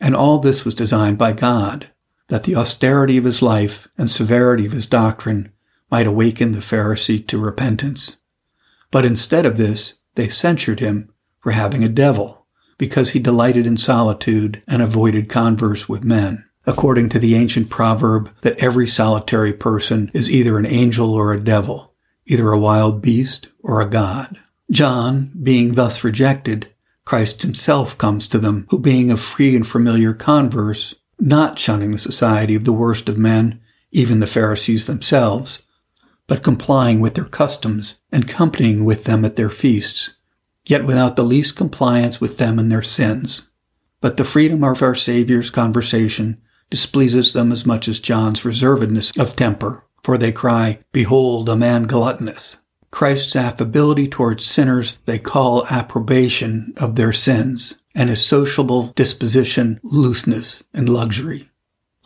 And 0.00 0.14
all 0.14 0.38
this 0.38 0.64
was 0.64 0.76
designed 0.76 1.18
by 1.18 1.32
God, 1.32 1.88
that 2.28 2.44
the 2.44 2.56
austerity 2.56 3.16
of 3.16 3.24
his 3.24 3.42
life 3.42 3.88
and 3.98 4.10
severity 4.10 4.66
of 4.66 4.72
his 4.72 4.86
doctrine 4.86 5.50
might 5.90 6.06
awaken 6.06 6.52
the 6.52 6.58
Pharisee 6.58 7.26
to 7.26 7.38
repentance. 7.38 8.18
But 8.90 9.04
instead 9.04 9.44
of 9.46 9.56
this, 9.56 9.94
they 10.14 10.28
censured 10.28 10.80
him 10.80 11.10
for 11.40 11.52
having 11.52 11.84
a 11.84 11.88
devil 11.88 12.46
because 12.76 13.10
he 13.10 13.18
delighted 13.18 13.66
in 13.66 13.76
solitude 13.76 14.62
and 14.68 14.82
avoided 14.82 15.28
converse 15.28 15.88
with 15.88 16.04
men. 16.04 16.44
According 16.66 17.08
to 17.10 17.18
the 17.18 17.34
ancient 17.34 17.70
proverb 17.70 18.30
that 18.42 18.62
every 18.62 18.86
solitary 18.86 19.54
person 19.54 20.10
is 20.12 20.30
either 20.30 20.58
an 20.58 20.66
angel 20.66 21.14
or 21.14 21.32
a 21.32 21.40
devil, 21.40 21.94
either 22.26 22.52
a 22.52 22.58
wild 22.58 23.00
beast 23.00 23.48
or 23.62 23.80
a 23.80 23.88
god. 23.88 24.38
John, 24.70 25.32
being 25.42 25.74
thus 25.74 26.04
rejected, 26.04 26.68
Christ 27.06 27.40
himself 27.40 27.96
comes 27.96 28.28
to 28.28 28.38
them, 28.38 28.66
who 28.68 28.78
being 28.78 29.10
of 29.10 29.18
free 29.18 29.56
and 29.56 29.66
familiar 29.66 30.12
converse, 30.12 30.94
not 31.18 31.58
shunning 31.58 31.92
the 31.92 31.98
society 31.98 32.54
of 32.54 32.64
the 32.64 32.72
worst 32.72 33.08
of 33.08 33.18
men, 33.18 33.60
even 33.90 34.20
the 34.20 34.26
Pharisees 34.26 34.86
themselves, 34.86 35.62
but 36.26 36.42
complying 36.42 37.00
with 37.00 37.14
their 37.14 37.24
customs 37.24 37.96
and 38.12 38.28
companying 38.28 38.84
with 38.84 39.04
them 39.04 39.24
at 39.24 39.36
their 39.36 39.50
feasts, 39.50 40.16
yet 40.66 40.84
without 40.84 41.16
the 41.16 41.24
least 41.24 41.56
compliance 41.56 42.20
with 42.20 42.36
them 42.36 42.58
and 42.58 42.70
their 42.70 42.82
sins. 42.82 43.48
But 44.00 44.16
the 44.16 44.24
freedom 44.24 44.62
of 44.62 44.82
our 44.82 44.94
Saviour's 44.94 45.50
conversation 45.50 46.40
displeases 46.70 47.32
them 47.32 47.50
as 47.50 47.66
much 47.66 47.88
as 47.88 47.98
John's 47.98 48.42
reservedness 48.42 49.18
of 49.18 49.34
temper, 49.34 49.84
for 50.02 50.18
they 50.18 50.32
cry, 50.32 50.78
Behold, 50.92 51.48
a 51.48 51.56
man 51.56 51.84
gluttonous. 51.84 52.58
Christ's 52.90 53.36
affability 53.36 54.08
towards 54.08 54.44
sinners 54.44 54.98
they 55.04 55.18
call 55.18 55.66
approbation 55.68 56.72
of 56.76 56.96
their 56.96 57.12
sins, 57.12 57.76
and 57.98 58.08
his 58.08 58.24
sociable 58.24 58.92
disposition 58.94 59.80
looseness 59.82 60.62
and 60.72 60.88
luxury. 60.88 61.50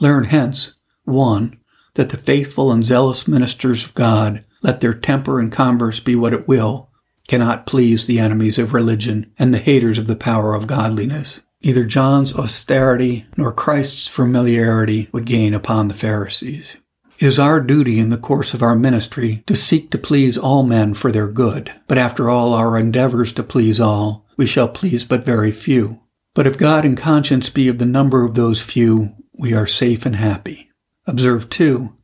Learn 0.00 0.24
hence, 0.24 0.72
one, 1.04 1.60
that 1.94 2.08
the 2.08 2.16
faithful 2.16 2.72
and 2.72 2.82
zealous 2.82 3.28
ministers 3.28 3.84
of 3.84 3.92
God, 3.92 4.42
let 4.62 4.80
their 4.80 4.94
temper 4.94 5.38
and 5.38 5.52
converse 5.52 6.00
be 6.00 6.16
what 6.16 6.32
it 6.32 6.48
will, 6.48 6.88
cannot 7.28 7.66
please 7.66 8.06
the 8.06 8.18
enemies 8.18 8.58
of 8.58 8.72
religion 8.72 9.30
and 9.38 9.52
the 9.52 9.58
haters 9.58 9.98
of 9.98 10.06
the 10.06 10.16
power 10.16 10.54
of 10.54 10.66
godliness. 10.66 11.42
Neither 11.62 11.84
John's 11.84 12.34
austerity 12.34 13.26
nor 13.36 13.52
Christ's 13.52 14.08
familiarity 14.08 15.10
would 15.12 15.26
gain 15.26 15.52
upon 15.52 15.88
the 15.88 15.94
Pharisees. 15.94 16.74
It 17.18 17.26
is 17.26 17.38
our 17.38 17.60
duty 17.60 18.00
in 18.00 18.08
the 18.08 18.16
course 18.16 18.54
of 18.54 18.62
our 18.62 18.74
ministry 18.74 19.44
to 19.46 19.54
seek 19.54 19.90
to 19.90 19.98
please 19.98 20.38
all 20.38 20.62
men 20.62 20.94
for 20.94 21.12
their 21.12 21.28
good, 21.28 21.70
but 21.86 21.98
after 21.98 22.30
all 22.30 22.54
our 22.54 22.78
endeavors 22.78 23.34
to 23.34 23.42
please 23.42 23.78
all, 23.78 24.26
we 24.42 24.46
shall 24.48 24.66
please 24.66 25.04
but 25.04 25.24
very 25.24 25.52
few. 25.52 26.00
But 26.34 26.48
if 26.48 26.58
God 26.58 26.84
and 26.84 26.96
conscience 26.96 27.48
be 27.48 27.68
of 27.68 27.78
the 27.78 27.86
number 27.86 28.24
of 28.24 28.34
those 28.34 28.60
few, 28.60 29.14
we 29.38 29.54
are 29.54 29.68
safe 29.68 30.04
and 30.04 30.16
happy. 30.16 30.68
Observe, 31.06 31.48
too, 31.48 31.96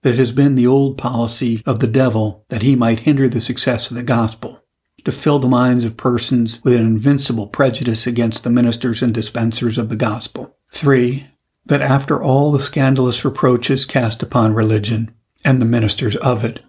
that 0.00 0.14
it 0.14 0.18
has 0.18 0.32
been 0.32 0.54
the 0.54 0.66
old 0.66 0.96
policy 0.96 1.62
of 1.66 1.80
the 1.80 1.86
devil 1.86 2.46
that 2.48 2.62
he 2.62 2.74
might 2.74 3.00
hinder 3.00 3.28
the 3.28 3.42
success 3.42 3.90
of 3.90 3.98
the 3.98 4.02
gospel 4.02 4.64
to 5.04 5.12
fill 5.12 5.38
the 5.38 5.48
minds 5.48 5.84
of 5.84 5.98
persons 5.98 6.62
with 6.64 6.72
an 6.72 6.80
invincible 6.80 7.46
prejudice 7.46 8.06
against 8.06 8.42
the 8.42 8.48
ministers 8.48 9.02
and 9.02 9.12
dispensers 9.12 9.76
of 9.76 9.90
the 9.90 9.96
gospel. 9.96 10.56
Three, 10.70 11.26
that 11.66 11.82
after 11.82 12.22
all 12.22 12.52
the 12.52 12.60
scandalous 12.60 13.22
reproaches 13.22 13.84
cast 13.84 14.22
upon 14.22 14.54
religion 14.54 15.14
and 15.44 15.60
the 15.60 15.66
ministers 15.66 16.16
of 16.16 16.42
it, 16.42 16.60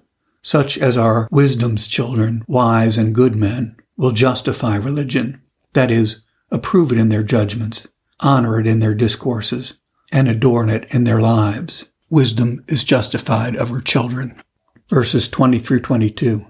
such 0.42 0.78
as 0.78 0.98
are 0.98 1.30
wisdom's 1.32 1.88
children, 1.88 2.44
wise 2.46 2.98
and 2.98 3.16
good 3.16 3.38
men, 3.38 3.78
will 4.04 4.12
justify 4.12 4.76
religion, 4.76 5.42
that 5.72 5.89
is, 5.89 6.18
approve 6.52 6.92
it 6.92 6.98
in 6.98 7.08
their 7.08 7.24
judgments, 7.24 7.88
honor 8.20 8.60
it 8.60 8.68
in 8.68 8.80
their 8.80 8.94
discourses, 8.94 9.76
and 10.12 10.28
adorn 10.28 10.70
it 10.70 10.86
in 10.94 11.06
their 11.06 11.22
lives. 11.22 11.86
Wisdom 12.10 12.66
is 12.68 12.84
justified 12.84 13.56
of 13.56 13.70
her 13.70 13.80
children. 13.80 14.44
Verses 14.89 15.30
20 15.30 15.58
through 15.58 15.80
22. 15.80 16.46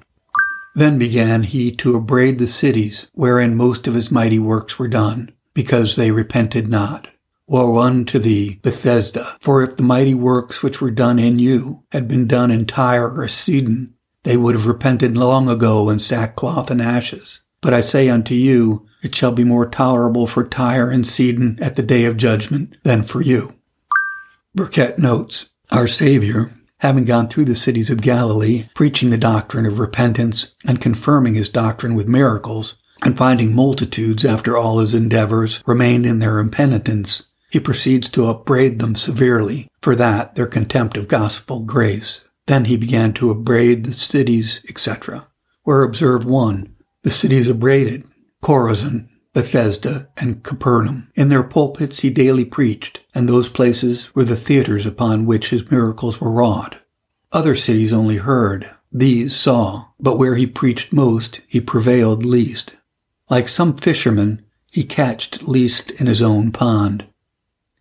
Then 0.73 0.97
began 0.97 1.43
he 1.43 1.69
to 1.73 1.95
upbraid 1.95 2.39
the 2.39 2.47
cities 2.47 3.05
wherein 3.13 3.55
most 3.55 3.85
of 3.85 3.93
his 3.93 4.09
mighty 4.09 4.39
works 4.39 4.79
were 4.79 4.87
done, 4.87 5.31
because 5.53 5.95
they 5.95 6.09
repented 6.09 6.67
not. 6.67 7.07
Woe 7.47 7.77
unto 7.77 8.17
thee, 8.17 8.61
Bethsaida! 8.63 9.37
For 9.39 9.61
if 9.61 9.77
the 9.77 9.83
mighty 9.83 10.15
works 10.15 10.63
which 10.63 10.81
were 10.81 10.89
done 10.89 11.19
in 11.19 11.37
you 11.37 11.83
had 11.91 12.07
been 12.07 12.25
done 12.25 12.49
in 12.49 12.65
Tyre 12.65 13.15
or 13.15 13.27
Sidon, 13.27 13.93
they 14.23 14.37
would 14.37 14.55
have 14.55 14.65
repented 14.65 15.15
long 15.15 15.47
ago 15.47 15.87
in 15.91 15.99
sackcloth 15.99 16.71
and 16.71 16.81
ashes. 16.81 17.41
But 17.63 17.73
I 17.73 17.79
say 17.79 18.09
unto 18.09 18.35
you, 18.35 18.85
it 19.01 19.15
shall 19.15 19.31
be 19.31 19.45
more 19.45 19.65
tolerable 19.65 20.27
for 20.27 20.43
Tyre 20.43 20.91
and 20.91 21.07
Sidon 21.07 21.57
at 21.61 21.77
the 21.77 21.81
day 21.81 22.03
of 22.03 22.17
judgment 22.17 22.75
than 22.83 23.03
for 23.03 23.21
you. 23.21 23.53
Burkitt 24.55 24.99
notes, 24.99 25.47
Our 25.71 25.87
Savior, 25.87 26.51
having 26.79 27.05
gone 27.05 27.29
through 27.29 27.45
the 27.45 27.55
cities 27.55 27.89
of 27.89 28.01
Galilee, 28.01 28.67
preaching 28.75 29.09
the 29.09 29.17
doctrine 29.17 29.65
of 29.65 29.79
repentance 29.79 30.53
and 30.67 30.81
confirming 30.81 31.35
his 31.35 31.47
doctrine 31.47 31.95
with 31.95 32.05
miracles, 32.05 32.75
and 33.01 33.17
finding 33.17 33.55
multitudes 33.55 34.25
after 34.25 34.57
all 34.57 34.79
his 34.79 34.93
endeavors 34.93 35.63
remained 35.65 36.05
in 36.05 36.19
their 36.19 36.39
impenitence, 36.39 37.27
he 37.49 37.61
proceeds 37.61 38.09
to 38.09 38.27
upbraid 38.27 38.79
them 38.79 38.95
severely 38.95 39.69
for 39.81 39.95
that 39.95 40.35
their 40.35 40.47
contempt 40.47 40.97
of 40.97 41.07
gospel 41.07 41.61
grace. 41.61 42.25
Then 42.47 42.65
he 42.65 42.75
began 42.75 43.13
to 43.13 43.31
upbraid 43.31 43.85
the 43.85 43.93
cities, 43.93 44.59
etc. 44.67 45.27
Where 45.63 45.83
observe 45.83 46.25
one, 46.25 46.72
the 47.03 47.11
cities 47.11 47.47
upbraided, 47.47 48.05
Chorazin, 48.41 49.07
Bethsaida, 49.33 50.09
and 50.17 50.43
Capernaum. 50.43 51.11
In 51.15 51.29
their 51.29 51.43
pulpits 51.43 51.99
he 51.99 52.09
daily 52.09 52.45
preached, 52.45 53.01
and 53.13 53.27
those 53.27 53.49
places 53.49 54.13
were 54.15 54.23
the 54.23 54.35
theaters 54.35 54.85
upon 54.85 55.25
which 55.25 55.49
his 55.49 55.69
miracles 55.69 56.19
were 56.19 56.31
wrought. 56.31 56.77
Other 57.31 57.55
cities 57.55 57.91
only 57.91 58.17
heard, 58.17 58.69
these 58.91 59.35
saw, 59.35 59.87
but 59.99 60.17
where 60.17 60.35
he 60.35 60.45
preached 60.45 60.93
most, 60.93 61.41
he 61.47 61.59
prevailed 61.59 62.23
least. 62.23 62.75
Like 63.29 63.47
some 63.47 63.75
fisherman, 63.75 64.45
he 64.71 64.83
catched 64.83 65.47
least 65.47 65.89
in 65.91 66.05
his 66.05 66.21
own 66.21 66.51
pond. 66.51 67.05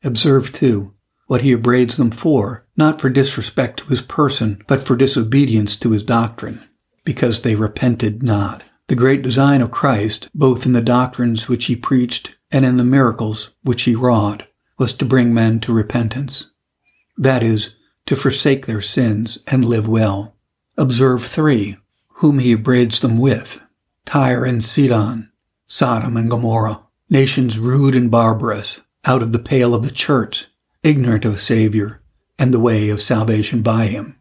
Observe, 0.02 0.52
too, 0.52 0.94
what 1.26 1.42
he 1.42 1.52
upbraids 1.52 1.96
them 1.96 2.10
for, 2.10 2.66
not 2.76 3.00
for 3.00 3.10
disrespect 3.10 3.80
to 3.80 3.86
his 3.86 4.00
person, 4.00 4.62
but 4.66 4.82
for 4.82 4.96
disobedience 4.96 5.76
to 5.76 5.90
his 5.90 6.02
doctrine, 6.02 6.66
because 7.04 7.42
they 7.42 7.54
repented 7.54 8.22
not. 8.22 8.62
The 8.92 8.96
great 8.96 9.22
design 9.22 9.62
of 9.62 9.70
Christ, 9.70 10.28
both 10.34 10.66
in 10.66 10.72
the 10.72 10.82
doctrines 10.82 11.48
which 11.48 11.64
he 11.64 11.74
preached 11.74 12.36
and 12.50 12.62
in 12.62 12.76
the 12.76 12.84
miracles 12.84 13.52
which 13.62 13.84
he 13.84 13.94
wrought, 13.94 14.42
was 14.76 14.92
to 14.92 15.06
bring 15.06 15.32
men 15.32 15.60
to 15.60 15.72
repentance. 15.72 16.50
That 17.16 17.42
is, 17.42 17.74
to 18.04 18.14
forsake 18.14 18.66
their 18.66 18.82
sins 18.82 19.38
and 19.46 19.64
live 19.64 19.88
well. 19.88 20.36
Observe 20.76 21.24
three, 21.24 21.78
whom 22.16 22.38
he 22.38 22.52
upbraids 22.52 23.00
them 23.00 23.16
with 23.16 23.62
Tyre 24.04 24.44
and 24.44 24.62
Sidon, 24.62 25.32
Sodom 25.66 26.18
and 26.18 26.28
Gomorrah, 26.28 26.82
nations 27.08 27.58
rude 27.58 27.94
and 27.94 28.10
barbarous, 28.10 28.82
out 29.06 29.22
of 29.22 29.32
the 29.32 29.38
pale 29.38 29.74
of 29.74 29.84
the 29.84 29.90
church, 29.90 30.48
ignorant 30.82 31.24
of 31.24 31.36
a 31.36 31.38
Savior 31.38 32.02
and 32.38 32.52
the 32.52 32.60
way 32.60 32.90
of 32.90 33.00
salvation 33.00 33.62
by 33.62 33.86
him. 33.86 34.20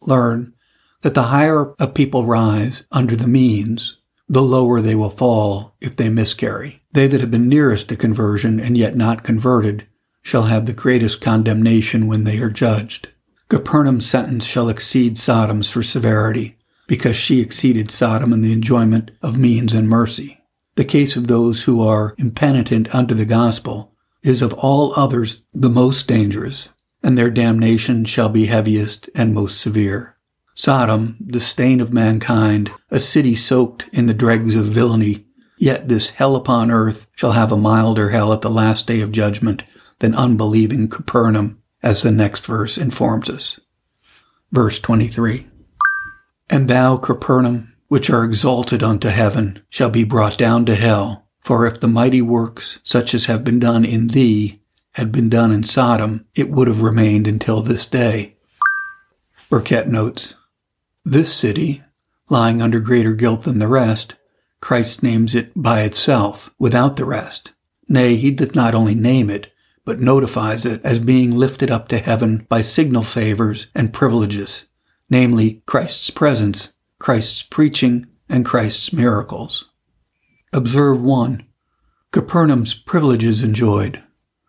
Learn 0.00 0.52
that 1.02 1.14
the 1.14 1.24
higher 1.24 1.74
a 1.78 1.86
people 1.86 2.24
rise 2.24 2.84
under 2.90 3.16
the 3.16 3.28
means, 3.28 3.96
the 4.28 4.42
lower 4.42 4.80
they 4.80 4.94
will 4.94 5.10
fall 5.10 5.76
if 5.80 5.96
they 5.96 6.08
miscarry. 6.08 6.82
They 6.92 7.06
that 7.06 7.20
have 7.20 7.30
been 7.30 7.48
nearest 7.48 7.88
to 7.88 7.96
conversion 7.96 8.58
and 8.58 8.76
yet 8.76 8.96
not 8.96 9.22
converted 9.22 9.86
shall 10.22 10.44
have 10.44 10.66
the 10.66 10.72
greatest 10.72 11.20
condemnation 11.20 12.06
when 12.06 12.24
they 12.24 12.38
are 12.38 12.50
judged. 12.50 13.08
Capernaum's 13.48 14.06
sentence 14.06 14.44
shall 14.44 14.68
exceed 14.68 15.16
Sodom's 15.16 15.70
for 15.70 15.84
severity, 15.84 16.56
because 16.88 17.14
she 17.14 17.40
exceeded 17.40 17.90
Sodom 17.90 18.32
in 18.32 18.42
the 18.42 18.52
enjoyment 18.52 19.12
of 19.22 19.38
means 19.38 19.72
and 19.72 19.88
mercy. 19.88 20.40
The 20.74 20.84
case 20.84 21.14
of 21.14 21.28
those 21.28 21.62
who 21.62 21.86
are 21.86 22.14
impenitent 22.18 22.92
unto 22.92 23.14
the 23.14 23.24
gospel 23.24 23.92
is 24.22 24.42
of 24.42 24.52
all 24.54 24.92
others 24.96 25.42
the 25.52 25.70
most 25.70 26.08
dangerous, 26.08 26.68
and 27.04 27.16
their 27.16 27.30
damnation 27.30 28.04
shall 28.04 28.28
be 28.28 28.46
heaviest 28.46 29.08
and 29.14 29.32
most 29.32 29.60
severe. 29.60 30.15
Sodom, 30.58 31.18
the 31.20 31.38
stain 31.38 31.82
of 31.82 31.92
mankind, 31.92 32.72
a 32.90 32.98
city 32.98 33.34
soaked 33.34 33.84
in 33.92 34.06
the 34.06 34.14
dregs 34.14 34.54
of 34.54 34.64
villainy, 34.64 35.26
yet 35.58 35.86
this 35.86 36.08
hell 36.08 36.34
upon 36.34 36.70
earth 36.70 37.06
shall 37.14 37.32
have 37.32 37.52
a 37.52 37.58
milder 37.58 38.08
hell 38.08 38.32
at 38.32 38.40
the 38.40 38.48
last 38.48 38.86
day 38.86 39.02
of 39.02 39.12
judgment 39.12 39.62
than 39.98 40.14
unbelieving 40.14 40.88
Capernaum 40.88 41.62
as 41.82 42.02
the 42.02 42.10
next 42.10 42.46
verse 42.46 42.78
informs 42.78 43.28
us. 43.28 43.60
Verse 44.50 44.78
23 44.78 45.46
And 46.48 46.68
thou, 46.68 46.96
Capernaum, 46.96 47.74
which 47.88 48.08
are 48.08 48.24
exalted 48.24 48.82
unto 48.82 49.08
heaven, 49.08 49.62
shall 49.68 49.90
be 49.90 50.04
brought 50.04 50.38
down 50.38 50.64
to 50.64 50.74
hell. 50.74 51.28
For 51.42 51.66
if 51.66 51.80
the 51.80 51.86
mighty 51.86 52.22
works, 52.22 52.80
such 52.82 53.14
as 53.14 53.26
have 53.26 53.44
been 53.44 53.58
done 53.58 53.84
in 53.84 54.06
thee, 54.06 54.62
had 54.92 55.12
been 55.12 55.28
done 55.28 55.52
in 55.52 55.64
Sodom, 55.64 56.24
it 56.34 56.48
would 56.48 56.66
have 56.66 56.80
remained 56.80 57.26
until 57.26 57.60
this 57.60 57.86
day. 57.86 58.38
Burkitt 59.50 59.86
notes, 59.86 60.34
This 61.08 61.32
city, 61.32 61.84
lying 62.28 62.60
under 62.60 62.80
greater 62.80 63.14
guilt 63.14 63.44
than 63.44 63.60
the 63.60 63.68
rest, 63.68 64.16
Christ 64.60 65.04
names 65.04 65.36
it 65.36 65.52
by 65.54 65.82
itself, 65.82 66.52
without 66.58 66.96
the 66.96 67.04
rest. 67.04 67.52
Nay, 67.88 68.16
he 68.16 68.32
doth 68.32 68.56
not 68.56 68.74
only 68.74 68.96
name 68.96 69.30
it, 69.30 69.52
but 69.84 70.00
notifies 70.00 70.66
it 70.66 70.80
as 70.84 70.98
being 70.98 71.30
lifted 71.30 71.70
up 71.70 71.86
to 71.88 71.98
heaven 71.98 72.44
by 72.48 72.60
signal 72.60 73.04
favors 73.04 73.68
and 73.72 73.92
privileges, 73.92 74.64
namely 75.08 75.62
Christ's 75.64 76.10
presence, 76.10 76.70
Christ's 76.98 77.44
preaching, 77.44 78.08
and 78.28 78.44
Christ's 78.44 78.92
miracles. 78.92 79.66
Observe 80.52 81.00
1. 81.00 81.46
Capernaum's 82.10 82.74
privileges 82.74 83.44
enjoyed. 83.44 84.02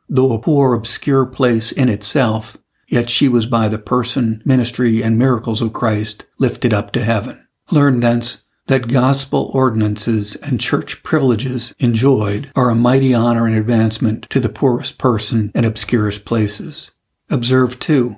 Though 0.10 0.34
a 0.34 0.40
poor, 0.40 0.74
obscure 0.74 1.28
place 1.28 1.72
in 1.72 1.88
itself, 1.88 2.58
yet 2.88 3.10
she 3.10 3.28
was 3.28 3.46
by 3.46 3.68
the 3.68 3.78
person, 3.78 4.42
ministry, 4.46 5.02
and 5.02 5.18
miracles 5.18 5.62
of 5.62 5.74
Christ 5.74 6.26
lifted 6.40 6.74
up 6.74 6.92
to 6.92 7.04
heaven. 7.04 7.48
Learn 7.72 8.00
thence 8.00 8.42
that 8.68 8.90
gospel 8.90 9.50
ordinances 9.54 10.36
and 10.38 10.60
church 10.60 11.02
privileges 11.04 11.74
enjoyed 11.80 12.52
are 12.56 12.70
a 12.70 12.76
mighty 12.76 13.14
honor 13.14 13.46
and 13.46 13.56
advancement 13.56 14.30
to 14.30 14.40
the 14.40 14.50
poorest 14.50 14.98
person 14.98 15.52
and 15.56 15.66
obscurest 15.66 16.26
places. 16.26 16.92
Observe, 17.30 17.80
too, 17.80 18.16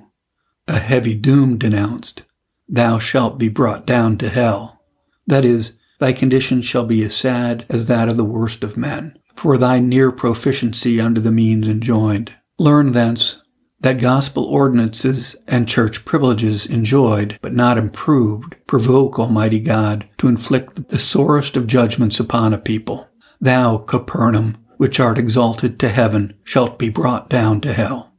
a 0.66 0.78
heavy 0.78 1.14
doom 1.14 1.58
denounced. 1.58 2.22
Thou 2.68 2.98
shalt 2.98 3.38
be 3.38 3.48
brought 3.48 3.86
down 3.86 4.18
to 4.18 4.28
hell. 4.28 4.82
That 5.26 5.44
is, 5.44 5.72
thy 5.98 6.12
condition 6.12 6.62
shall 6.62 6.84
be 6.84 7.02
as 7.02 7.14
sad 7.14 7.66
as 7.68 7.86
that 7.86 8.08
of 8.08 8.16
the 8.16 8.24
worst 8.24 8.62
of 8.62 8.76
men, 8.76 9.18
for 9.34 9.58
thy 9.58 9.78
near 9.78 10.12
proficiency 10.12 11.00
under 11.00 11.20
the 11.20 11.32
means 11.32 11.66
enjoined. 11.66 12.32
Learn 12.58 12.92
thence 12.92 13.39
that 13.80 14.00
gospel 14.00 14.44
ordinances 14.44 15.36
and 15.48 15.66
church 15.66 16.04
privileges 16.04 16.66
enjoyed, 16.66 17.38
but 17.40 17.54
not 17.54 17.78
improved, 17.78 18.56
provoke 18.66 19.18
Almighty 19.18 19.58
God 19.58 20.08
to 20.18 20.28
inflict 20.28 20.88
the 20.88 20.98
sorest 20.98 21.56
of 21.56 21.66
judgments 21.66 22.20
upon 22.20 22.52
a 22.52 22.58
people. 22.58 23.08
Thou, 23.40 23.78
Capernaum, 23.78 24.58
which 24.76 25.00
art 25.00 25.18
exalted 25.18 25.78
to 25.80 25.88
heaven, 25.88 26.34
shalt 26.44 26.78
be 26.78 26.90
brought 26.90 27.30
down 27.30 27.60
to 27.62 27.72
hell. 27.72 28.12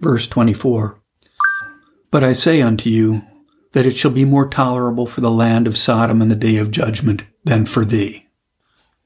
Verse 0.00 0.26
24. 0.26 1.00
But 2.10 2.22
I 2.22 2.34
say 2.34 2.60
unto 2.60 2.90
you, 2.90 3.22
that 3.72 3.86
it 3.86 3.96
shall 3.96 4.10
be 4.10 4.24
more 4.24 4.48
tolerable 4.48 5.06
for 5.06 5.20
the 5.20 5.30
land 5.30 5.66
of 5.66 5.76
Sodom 5.76 6.22
in 6.22 6.28
the 6.28 6.34
day 6.34 6.56
of 6.56 6.70
judgment 6.70 7.22
than 7.44 7.66
for 7.66 7.84
thee. 7.84 8.26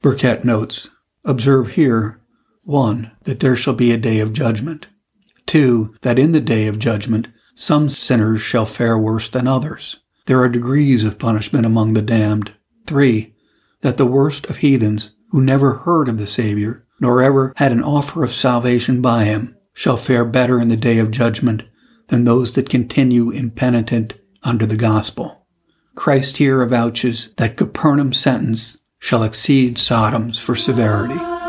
Burkitt 0.01 0.45
notes, 0.45 0.89
observe 1.25 1.71
here, 1.71 2.21
1. 2.63 3.11
That 3.23 3.39
there 3.39 3.55
shall 3.55 3.73
be 3.73 3.91
a 3.91 3.97
day 3.97 4.19
of 4.19 4.33
judgment. 4.33 4.87
2. 5.47 5.95
That 6.01 6.19
in 6.19 6.31
the 6.31 6.41
day 6.41 6.67
of 6.67 6.79
judgment 6.79 7.27
some 7.55 7.89
sinners 7.89 8.41
shall 8.41 8.65
fare 8.65 8.97
worse 8.97 9.29
than 9.29 9.47
others. 9.47 9.97
There 10.25 10.39
are 10.41 10.49
degrees 10.49 11.03
of 11.03 11.19
punishment 11.19 11.65
among 11.65 11.93
the 11.93 12.01
damned. 12.01 12.53
3. 12.87 13.33
That 13.81 13.97
the 13.97 14.05
worst 14.05 14.45
of 14.47 14.57
heathens, 14.57 15.11
who 15.29 15.41
never 15.41 15.73
heard 15.73 16.07
of 16.07 16.17
the 16.17 16.27
Savior, 16.27 16.85
nor 16.99 17.21
ever 17.21 17.53
had 17.57 17.71
an 17.71 17.83
offer 17.83 18.23
of 18.23 18.31
salvation 18.31 19.01
by 19.01 19.25
him, 19.25 19.55
shall 19.73 19.97
fare 19.97 20.25
better 20.25 20.59
in 20.59 20.69
the 20.69 20.77
day 20.77 20.99
of 20.99 21.11
judgment 21.11 21.63
than 22.07 22.23
those 22.23 22.53
that 22.53 22.69
continue 22.69 23.31
impenitent 23.31 24.13
under 24.43 24.65
the 24.65 24.75
gospel. 24.75 25.45
Christ 25.95 26.37
here 26.37 26.65
avouches 26.65 27.35
that 27.35 27.57
Capernaum's 27.57 28.19
sentence 28.19 28.77
shall 28.99 29.23
exceed 29.23 29.77
Sodom's 29.77 30.39
for 30.39 30.55
severity. 30.55 31.40